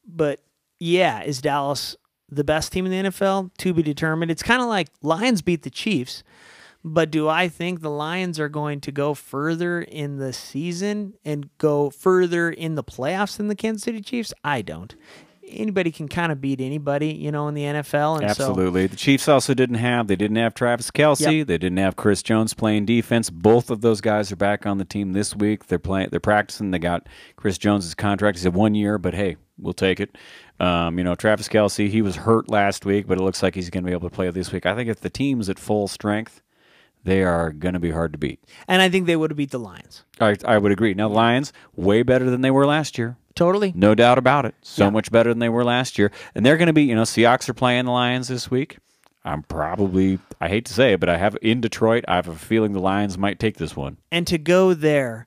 but 0.04 0.42
yeah, 0.80 1.22
is 1.22 1.40
Dallas 1.40 1.96
the 2.28 2.44
best 2.44 2.72
team 2.72 2.84
in 2.84 2.90
the 2.90 3.10
NFL? 3.10 3.50
To 3.58 3.72
be 3.72 3.82
determined. 3.82 4.30
It's 4.30 4.42
kind 4.42 4.60
of 4.60 4.68
like 4.68 4.88
Lions 5.02 5.40
beat 5.40 5.62
the 5.62 5.70
Chiefs. 5.70 6.24
But 6.84 7.10
do 7.10 7.28
I 7.28 7.48
think 7.48 7.80
the 7.80 7.90
Lions 7.90 8.38
are 8.38 8.48
going 8.48 8.80
to 8.82 8.92
go 8.92 9.14
further 9.14 9.82
in 9.82 10.18
the 10.18 10.32
season 10.32 11.14
and 11.24 11.50
go 11.58 11.90
further 11.90 12.50
in 12.50 12.76
the 12.76 12.84
playoffs 12.84 13.36
than 13.36 13.48
the 13.48 13.56
Kansas 13.56 13.82
City 13.82 14.00
Chiefs? 14.00 14.32
I 14.44 14.62
don't. 14.62 14.94
Anybody 15.50 15.90
can 15.90 16.08
kind 16.08 16.30
of 16.30 16.42
beat 16.42 16.60
anybody, 16.60 17.08
you 17.08 17.32
know, 17.32 17.48
in 17.48 17.54
the 17.54 17.62
NFL. 17.62 18.20
And 18.20 18.36
so 18.36 18.50
Absolutely. 18.50 18.86
the 18.86 18.96
Chiefs 18.96 19.28
also 19.28 19.54
didn't 19.54 19.76
have 19.76 20.06
they 20.06 20.14
didn't 20.14 20.36
have 20.36 20.54
Travis 20.54 20.90
Kelce. 20.90 21.38
Yep. 21.38 21.46
They 21.46 21.58
didn't 21.58 21.78
have 21.78 21.96
Chris 21.96 22.22
Jones 22.22 22.52
playing 22.52 22.84
defense. 22.84 23.30
Both 23.30 23.70
of 23.70 23.80
those 23.80 24.02
guys 24.02 24.30
are 24.30 24.36
back 24.36 24.66
on 24.66 24.76
the 24.76 24.84
team 24.84 25.14
this 25.14 25.34
week. 25.34 25.66
They're 25.66 25.78
playing. 25.78 26.08
They're 26.10 26.20
practicing. 26.20 26.70
They 26.70 26.78
got 26.78 27.08
Chris 27.36 27.56
Jones's 27.56 27.94
contract. 27.94 28.36
He's 28.36 28.46
a 28.46 28.50
one 28.50 28.74
year, 28.74 28.98
but 28.98 29.14
hey, 29.14 29.36
we'll 29.56 29.72
take 29.72 30.00
it. 30.00 30.16
Um, 30.60 30.98
you 30.98 31.04
know, 31.04 31.14
Travis 31.14 31.48
Kelce. 31.48 31.88
He 31.88 32.02
was 32.02 32.16
hurt 32.16 32.50
last 32.50 32.84
week, 32.84 33.06
but 33.06 33.16
it 33.18 33.22
looks 33.22 33.42
like 33.42 33.54
he's 33.54 33.70
going 33.70 33.84
to 33.84 33.88
be 33.88 33.92
able 33.92 34.10
to 34.10 34.14
play 34.14 34.30
this 34.30 34.52
week. 34.52 34.66
I 34.66 34.74
think 34.74 34.90
if 34.90 35.00
the 35.00 35.10
team's 35.10 35.48
at 35.48 35.58
full 35.58 35.88
strength, 35.88 36.42
they 37.08 37.22
are 37.22 37.50
going 37.52 37.72
to 37.74 37.80
be 37.80 37.90
hard 37.90 38.12
to 38.12 38.18
beat. 38.18 38.40
And 38.66 38.82
I 38.82 38.88
think 38.88 39.06
they 39.06 39.16
would 39.16 39.30
have 39.30 39.36
beat 39.36 39.50
the 39.50 39.58
Lions. 39.58 40.04
I, 40.20 40.36
I 40.44 40.58
would 40.58 40.72
agree. 40.72 40.94
Now, 40.94 41.08
Lions, 41.08 41.52
way 41.74 42.02
better 42.02 42.28
than 42.30 42.40
they 42.42 42.50
were 42.50 42.66
last 42.66 42.98
year. 42.98 43.16
Totally. 43.34 43.72
No 43.74 43.94
doubt 43.94 44.18
about 44.18 44.44
it. 44.46 44.54
So 44.62 44.84
Yeah. 44.84 44.90
much 44.90 45.10
better 45.12 45.30
than 45.30 45.38
they 45.38 45.48
were 45.48 45.64
last 45.64 45.98
year. 45.98 46.10
And 46.34 46.44
they're 46.44 46.56
going 46.56 46.66
to 46.66 46.72
be, 46.72 46.82
you 46.82 46.94
know, 46.94 47.02
Seahawks 47.02 47.48
are 47.48 47.54
playing 47.54 47.84
the 47.84 47.92
Lions 47.92 48.28
this 48.28 48.50
week. 48.50 48.78
I'm 49.24 49.42
probably, 49.42 50.18
I 50.40 50.48
hate 50.48 50.64
to 50.66 50.72
say 50.72 50.94
it, 50.94 51.00
but 51.00 51.08
I 51.08 51.18
have 51.18 51.36
in 51.42 51.60
Detroit, 51.60 52.04
I 52.08 52.16
have 52.16 52.28
a 52.28 52.34
feeling 52.34 52.72
the 52.72 52.80
Lions 52.80 53.18
might 53.18 53.38
take 53.38 53.58
this 53.58 53.76
one. 53.76 53.98
And 54.10 54.26
to 54.26 54.38
go 54.38 54.74
there, 54.74 55.26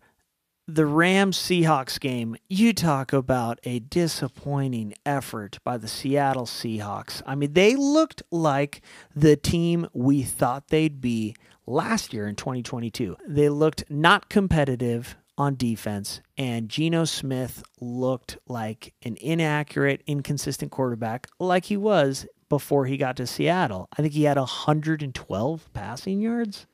the 0.67 0.85
Rams 0.85 1.37
Seahawks 1.37 1.99
game, 1.99 2.35
you 2.49 2.73
talk 2.73 3.13
about 3.13 3.59
a 3.63 3.79
disappointing 3.79 4.93
effort 5.05 5.59
by 5.63 5.77
the 5.77 5.87
Seattle 5.87 6.45
Seahawks. 6.45 7.21
I 7.25 7.35
mean, 7.35 7.53
they 7.53 7.75
looked 7.75 8.23
like 8.31 8.81
the 9.15 9.35
team 9.35 9.87
we 9.93 10.23
thought 10.23 10.67
they'd 10.69 11.01
be 11.01 11.35
last 11.65 12.13
year 12.13 12.27
in 12.27 12.35
2022. 12.35 13.17
They 13.27 13.49
looked 13.49 13.83
not 13.89 14.29
competitive 14.29 15.15
on 15.37 15.55
defense, 15.55 16.21
and 16.37 16.69
Geno 16.69 17.05
Smith 17.05 17.63
looked 17.79 18.37
like 18.47 18.93
an 19.03 19.17
inaccurate, 19.21 20.01
inconsistent 20.05 20.71
quarterback 20.71 21.27
like 21.39 21.65
he 21.65 21.77
was 21.77 22.25
before 22.49 22.85
he 22.85 22.97
got 22.97 23.15
to 23.17 23.25
Seattle. 23.25 23.87
I 23.97 24.01
think 24.01 24.13
he 24.13 24.23
had 24.23 24.37
112 24.37 25.69
passing 25.73 26.21
yards. 26.21 26.65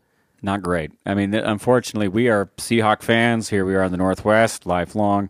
Not 0.41 0.61
great. 0.61 0.91
I 1.05 1.13
mean, 1.13 1.33
unfortunately, 1.33 2.07
we 2.07 2.29
are 2.29 2.47
Seahawk 2.57 3.01
fans. 3.01 3.49
Here 3.49 3.65
we 3.65 3.75
are 3.75 3.83
in 3.83 3.91
the 3.91 3.97
Northwest, 3.97 4.65
lifelong. 4.65 5.29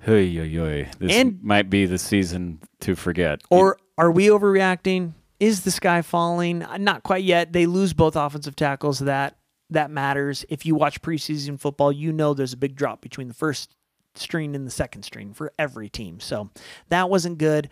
Hey, 0.00 0.28
hey, 0.34 0.48
hey. 0.48 0.88
This 0.98 1.12
And- 1.12 1.42
might 1.42 1.70
be 1.70 1.86
the 1.86 1.98
season 1.98 2.60
to 2.80 2.94
forget. 2.94 3.40
Or 3.50 3.78
are 3.98 4.10
we 4.10 4.26
overreacting? 4.26 5.12
Is 5.38 5.62
the 5.62 5.70
sky 5.70 6.02
falling? 6.02 6.62
Uh, 6.62 6.76
Not 6.78 7.02
quite 7.02 7.24
yet. 7.24 7.52
They 7.52 7.66
lose 7.66 7.92
both 7.92 8.16
offensive 8.16 8.56
tackles. 8.56 9.00
That 9.00 9.36
that 9.70 9.90
matters. 9.90 10.44
If 10.48 10.64
you 10.64 10.74
watch 10.74 11.02
preseason 11.02 11.58
football, 11.58 11.90
you 11.92 12.12
know 12.12 12.34
there's 12.34 12.52
a 12.52 12.56
big 12.58 12.76
drop 12.76 13.00
between 13.00 13.28
the 13.28 13.34
first 13.34 13.74
string 14.14 14.54
and 14.54 14.66
the 14.66 14.70
second 14.70 15.02
string 15.02 15.34
for 15.34 15.52
every 15.58 15.88
team. 15.88 16.20
So 16.20 16.50
that 16.88 17.10
wasn't 17.10 17.38
good. 17.38 17.68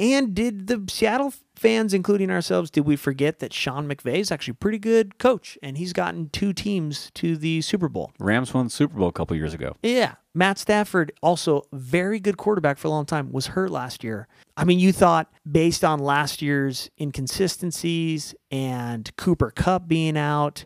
And 0.00 0.34
did 0.34 0.66
the 0.66 0.82
Seattle 0.88 1.34
fans, 1.54 1.92
including 1.92 2.30
ourselves, 2.30 2.70
did 2.70 2.86
we 2.86 2.96
forget 2.96 3.38
that 3.40 3.52
Sean 3.52 3.86
McVay 3.86 4.16
is 4.16 4.32
actually 4.32 4.52
a 4.52 4.54
pretty 4.54 4.78
good 4.78 5.18
coach 5.18 5.58
and 5.62 5.76
he's 5.76 5.92
gotten 5.92 6.30
two 6.30 6.54
teams 6.54 7.10
to 7.16 7.36
the 7.36 7.60
Super 7.60 7.86
Bowl? 7.86 8.10
Rams 8.18 8.54
won 8.54 8.64
the 8.64 8.70
Super 8.70 8.96
Bowl 8.96 9.08
a 9.08 9.12
couple 9.12 9.36
years 9.36 9.52
ago. 9.52 9.76
Yeah. 9.82 10.14
Matt 10.34 10.58
Stafford, 10.58 11.12
also 11.20 11.64
very 11.74 12.18
good 12.18 12.38
quarterback 12.38 12.78
for 12.78 12.88
a 12.88 12.90
long 12.90 13.04
time, 13.04 13.30
was 13.30 13.48
hurt 13.48 13.68
last 13.68 14.02
year. 14.02 14.26
I 14.56 14.64
mean, 14.64 14.78
you 14.78 14.90
thought 14.90 15.30
based 15.50 15.84
on 15.84 15.98
last 15.98 16.40
year's 16.40 16.88
inconsistencies 16.98 18.34
and 18.50 19.14
Cooper 19.18 19.50
Kupp 19.50 19.86
being 19.86 20.16
out 20.16 20.64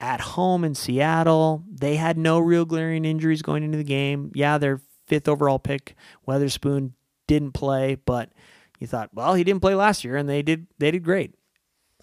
at 0.00 0.20
home 0.20 0.64
in 0.64 0.74
Seattle, 0.74 1.62
they 1.70 1.94
had 1.94 2.18
no 2.18 2.40
real 2.40 2.64
glaring 2.64 3.04
injuries 3.04 3.42
going 3.42 3.62
into 3.62 3.78
the 3.78 3.84
game. 3.84 4.32
Yeah, 4.34 4.58
their 4.58 4.80
fifth 5.06 5.28
overall 5.28 5.60
pick, 5.60 5.94
Witherspoon, 6.26 6.94
didn't 7.28 7.52
play, 7.52 7.94
but 7.94 8.30
you 8.78 8.86
thought, 8.86 9.10
well, 9.14 9.34
he 9.34 9.44
didn't 9.44 9.60
play 9.60 9.74
last 9.74 10.04
year, 10.04 10.16
and 10.16 10.28
they 10.28 10.42
did. 10.42 10.66
They 10.78 10.90
did 10.90 11.02
great. 11.02 11.34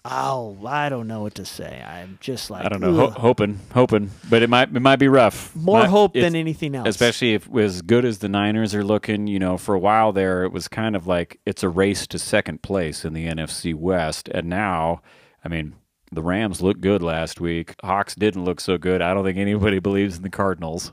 Oh, 0.06 0.58
I 0.66 0.90
don't 0.90 1.06
know 1.08 1.22
what 1.22 1.34
to 1.36 1.46
say. 1.46 1.82
I'm 1.82 2.18
just 2.20 2.50
like 2.50 2.66
I 2.66 2.68
don't 2.68 2.82
know, 2.82 2.92
ho- 2.92 3.08
hoping, 3.10 3.58
hoping, 3.72 4.10
but 4.28 4.42
it 4.42 4.50
might 4.50 4.68
it 4.68 4.80
might 4.80 4.96
be 4.98 5.08
rough. 5.08 5.56
more 5.56 5.78
Might- 5.80 5.88
hope 5.88 6.12
than 6.12 6.36
anything 6.36 6.74
else. 6.74 6.88
especially 6.88 7.32
if 7.32 7.48
as 7.56 7.80
good 7.80 8.04
as 8.04 8.18
the 8.18 8.28
Niners 8.28 8.74
are 8.74 8.84
looking. 8.84 9.26
You 9.28 9.38
know, 9.38 9.56
for 9.56 9.74
a 9.74 9.78
while 9.78 10.12
there, 10.12 10.44
it 10.44 10.52
was 10.52 10.68
kind 10.68 10.94
of 10.94 11.06
like 11.06 11.40
it's 11.46 11.62
a 11.62 11.70
race 11.70 12.06
to 12.08 12.18
second 12.18 12.60
place 12.60 13.06
in 13.06 13.14
the 13.14 13.26
NFC 13.26 13.74
West, 13.74 14.28
and 14.28 14.46
now, 14.50 15.00
I 15.42 15.48
mean, 15.48 15.74
the 16.12 16.22
Rams 16.22 16.60
looked 16.60 16.82
good 16.82 17.02
last 17.02 17.40
week. 17.40 17.74
Hawks 17.82 18.14
didn't 18.14 18.44
look 18.44 18.60
so 18.60 18.76
good. 18.76 19.00
I 19.00 19.14
don't 19.14 19.24
think 19.24 19.38
anybody 19.38 19.78
believes 19.80 20.18
in 20.18 20.22
the 20.22 20.28
Cardinals, 20.28 20.92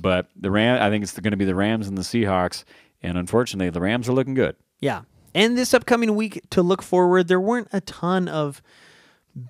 but 0.00 0.28
the 0.36 0.52
Ram. 0.52 0.80
I 0.80 0.88
think 0.88 1.02
it's 1.02 1.18
going 1.18 1.32
to 1.32 1.36
be 1.36 1.44
the 1.46 1.56
Rams 1.56 1.88
and 1.88 1.98
the 1.98 2.02
Seahawks, 2.02 2.62
and 3.02 3.18
unfortunately, 3.18 3.70
the 3.70 3.80
Rams 3.80 4.08
are 4.08 4.12
looking 4.12 4.34
good. 4.34 4.54
Yeah. 4.78 5.00
And 5.34 5.56
this 5.56 5.74
upcoming 5.74 6.14
week 6.14 6.42
to 6.50 6.62
look 6.62 6.82
forward, 6.82 7.28
there 7.28 7.40
weren't 7.40 7.68
a 7.72 7.80
ton 7.80 8.28
of 8.28 8.62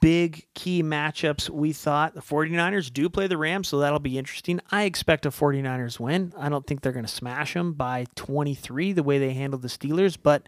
big 0.00 0.46
key 0.54 0.82
matchups 0.82 1.50
we 1.50 1.72
thought. 1.72 2.14
The 2.14 2.20
49ers 2.20 2.92
do 2.92 3.08
play 3.08 3.26
the 3.26 3.36
Rams, 3.36 3.68
so 3.68 3.78
that'll 3.78 3.98
be 3.98 4.18
interesting. 4.18 4.60
I 4.70 4.84
expect 4.84 5.26
a 5.26 5.30
49ers 5.30 5.98
win. 5.98 6.32
I 6.38 6.48
don't 6.48 6.66
think 6.66 6.80
they're 6.82 6.92
going 6.92 7.04
to 7.04 7.10
smash 7.10 7.54
them 7.54 7.72
by 7.72 8.06
23 8.14 8.92
the 8.92 9.02
way 9.02 9.18
they 9.18 9.32
handled 9.34 9.62
the 9.62 9.68
Steelers, 9.68 10.16
but 10.20 10.46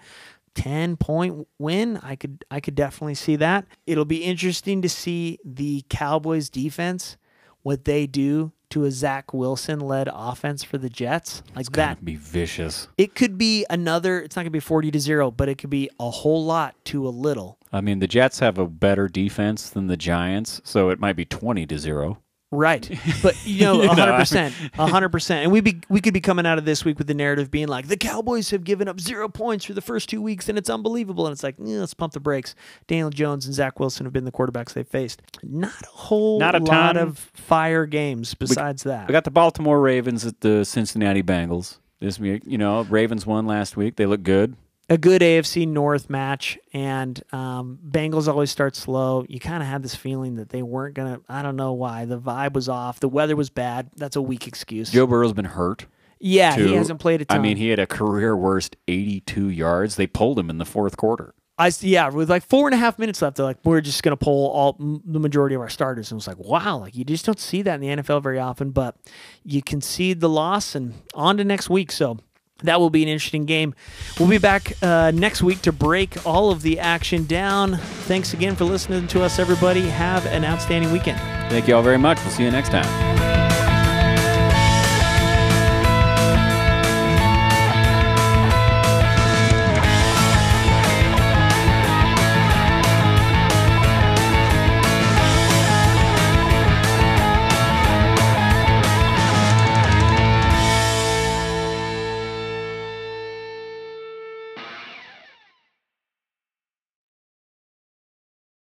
10 0.55 0.97
point 0.97 1.49
win, 1.59 1.99
I 2.03 2.15
could 2.15 2.45
I 2.51 2.61
could 2.61 2.77
definitely 2.77 3.17
see 3.17 3.37
that. 3.37 3.67
It'll 3.87 4.05
be 4.05 4.23
interesting 4.23 4.83
to 4.83 4.89
see 4.89 5.39
the 5.45 5.85
Cowboys 5.89 6.49
defense 6.49 7.17
what 7.63 7.85
they 7.85 8.07
do 8.07 8.53
to 8.75 8.85
a 8.85 8.91
Zach 8.91 9.33
Wilson 9.33 9.81
led 9.81 10.09
offense 10.13 10.63
for 10.65 10.79
the 10.79 10.89
Jets. 10.91 11.43
Like 11.57 11.71
that 11.73 11.95
Gonna 11.97 12.05
be 12.05 12.17
vicious. 12.17 12.89
it 12.99 13.15
could 13.15 13.39
be 13.39 13.65
another 13.71 14.21
it's 14.21 14.37
not 14.37 14.43
going 14.43 14.47
to 14.47 14.51
be 14.51 14.61
40 14.61 14.91
to 14.91 14.99
0 15.01 15.31
but 15.31 15.49
it 15.49 15.59
could 15.59 15.71
be 15.71 15.89
a 15.99 16.11
whole 16.11 16.45
lot 16.45 16.75
to 16.87 17.07
a 17.07 17.11
little 17.11 17.59
I 17.73 17.81
mean, 17.81 17.99
the 17.99 18.07
Jets 18.07 18.39
have 18.39 18.57
a 18.57 18.69
better 18.69 19.09
defense 19.09 19.69
than 19.69 19.89
the 19.89 19.97
Giants, 19.97 20.61
so 20.63 20.91
it 20.91 21.01
might 21.01 21.17
be 21.17 21.25
twenty 21.25 21.67
to 21.67 21.77
zero. 21.77 22.19
Right 22.55 22.89
but 23.23 23.35
you 23.47 23.63
know 23.65 23.79
100% 23.79 24.71
100% 24.73 25.31
and 25.31 25.53
we 25.53 25.61
be 25.61 25.81
we 25.89 26.01
could 26.01 26.15
be 26.15 26.21
coming 26.21 26.47
out 26.47 26.59
of 26.59 26.65
this 26.65 26.85
week 26.85 26.99
with 26.99 27.07
the 27.07 27.15
narrative 27.15 27.51
being 27.51 27.69
like 27.69 27.89
the 27.89 27.97
cowboys 27.97 28.51
have 28.51 28.65
given 28.65 28.89
up 28.89 29.01
zero 29.01 29.29
points 29.29 29.65
for 29.65 29.73
the 29.75 29.81
first 29.81 30.09
two 30.09 30.23
weeks 30.23 30.49
and 30.49 30.57
it's 30.59 30.71
unbelievable 30.71 31.27
and 31.27 31.33
it's 31.33 31.43
like 31.43 31.57
eh, 31.61 31.65
let's 31.79 31.95
pump 31.95 32.13
the 32.13 32.21
brakes 32.21 32.55
daniel 32.87 33.11
jones 33.11 33.47
and 33.47 33.55
zach 33.55 33.79
wilson 33.81 34.07
have 34.07 34.13
been 34.13 34.25
the 34.25 34.33
quarterbacks 34.33 34.73
they've 34.73 34.89
faced 34.89 35.23
not 35.43 35.83
a 35.83 35.87
whole 35.87 36.39
Not 36.39 36.55
a 36.55 36.59
lot 36.59 36.95
ton. 36.95 36.97
of 36.97 37.19
fire 37.19 37.87
games 37.87 38.35
besides 38.35 38.85
that 38.85 39.09
We 39.09 39.13
got 39.13 39.25
the 39.25 39.31
Baltimore 39.31 39.81
Ravens 39.81 40.25
at 40.25 40.41
the 40.41 40.65
Cincinnati 40.65 41.23
Bengals. 41.23 41.79
This 42.01 42.19
week, 42.19 42.43
you 42.47 42.59
know, 42.59 42.83
Ravens 42.83 43.25
won 43.27 43.47
last 43.47 43.77
week. 43.77 43.97
They 43.97 44.07
look 44.07 44.23
good. 44.23 44.57
A 44.89 44.99
good 44.99 45.23
AFC 45.23 45.67
North 45.67 46.11
match, 46.11 46.59
and 46.73 47.23
um, 47.33 47.79
Bengals 47.87 48.29
always 48.29 48.51
start 48.51 48.77
slow. 48.77 49.25
You 49.29 49.41
kind 49.41 49.63
of 49.63 49.69
had 49.69 49.83
this 49.83 49.95
feeling 49.95 50.37
that 50.37 50.51
they 50.51 50.63
weren't 50.63 50.95
gonna. 50.95 51.21
I 51.29 51.43
don't 51.43 51.57
know 51.57 51.73
why. 51.73 52.05
The 52.05 52.19
vibe 52.21 52.53
was 52.53 52.69
off. 52.69 53.01
The 53.01 53.09
weather 53.09 53.37
was 53.37 53.51
bad. 53.51 53.91
That's 53.97 54.17
a 54.17 54.23
weak 54.23 54.47
excuse. 54.47 54.91
Joe 54.91 55.07
Burrow's 55.07 55.33
been 55.33 55.45
hurt. 55.47 55.87
yeah, 56.21 56.57
too. 56.57 56.67
he 56.67 56.75
hasn't 56.75 57.01
played 57.01 57.23
a 57.23 57.25
ton. 57.25 57.39
I 57.39 57.43
mean, 57.43 57.57
he 57.57 57.69
had 57.69 57.79
a 57.79 57.87
career 57.87 58.37
worst 58.37 58.77
82 58.89 59.49
yards. 59.49 59.97
They 59.97 60.07
pulled 60.07 60.39
him 60.39 60.51
in 60.51 60.59
the 60.59 60.67
fourth 60.67 60.97
quarter. 60.97 61.35
I 61.57 61.71
yeah, 61.81 62.09
with 62.09 62.29
like 62.29 62.45
four 62.45 62.67
and 62.67 62.75
a 62.75 62.79
half 62.79 62.99
minutes 62.99 63.23
left, 63.23 63.37
they're 63.37 63.47
like, 63.47 63.59
we're 63.65 63.81
just 63.81 64.03
gonna 64.03 64.17
pull 64.17 64.51
all 64.51 64.77
m- 64.81 65.03
the 65.05 65.21
majority 65.21 65.55
of 65.55 65.61
our 65.61 65.69
starters, 65.69 66.11
and 66.11 66.17
it 66.17 66.27
was 66.27 66.27
like, 66.27 66.39
wow, 66.39 66.79
like 66.79 66.97
you 66.97 67.05
just 67.05 67.25
don't 67.25 67.39
see 67.39 67.63
that 67.63 67.77
in 67.77 67.81
the 67.81 68.03
NFL 68.03 68.23
very 68.23 68.41
often. 68.41 68.71
But 68.71 68.97
you 69.45 69.63
concede 69.63 70.21
the 70.21 70.29
loss, 70.29 70.75
and 70.75 70.95
on 71.15 71.37
to 71.39 71.45
next 71.45 71.71
week. 71.71 71.91
So. 71.91 72.19
That 72.65 72.81
will 72.81 72.91
be 72.91 73.03
an 73.03 73.09
interesting 73.09 73.45
game. 73.45 73.75
We'll 74.19 74.29
be 74.29 74.39
back 74.39 74.73
uh, 74.83 75.13
next 75.15 75.43
week 75.43 75.63
to 75.63 75.73
break 75.73 76.27
all 76.27 76.51
of 76.51 76.63
the 76.63 76.81
action 76.81 77.27
down. 77.27 77.77
Thanks 78.07 78.35
again 78.35 78.57
for 78.57 78.65
listening 78.65 79.07
to 79.09 79.23
us, 79.23 79.39
everybody. 79.39 79.83
Have 79.83 80.27
an 80.27 80.45
outstanding 80.45 80.93
weekend. 80.93 81.19
Thank 81.51 81.69
you 81.69 81.77
all 81.77 81.83
very 81.83 81.99
much. 81.99 82.19
We'll 82.23 82.31
see 82.31 82.43
you 82.43 82.51
next 82.51 82.71
time. 82.71 83.34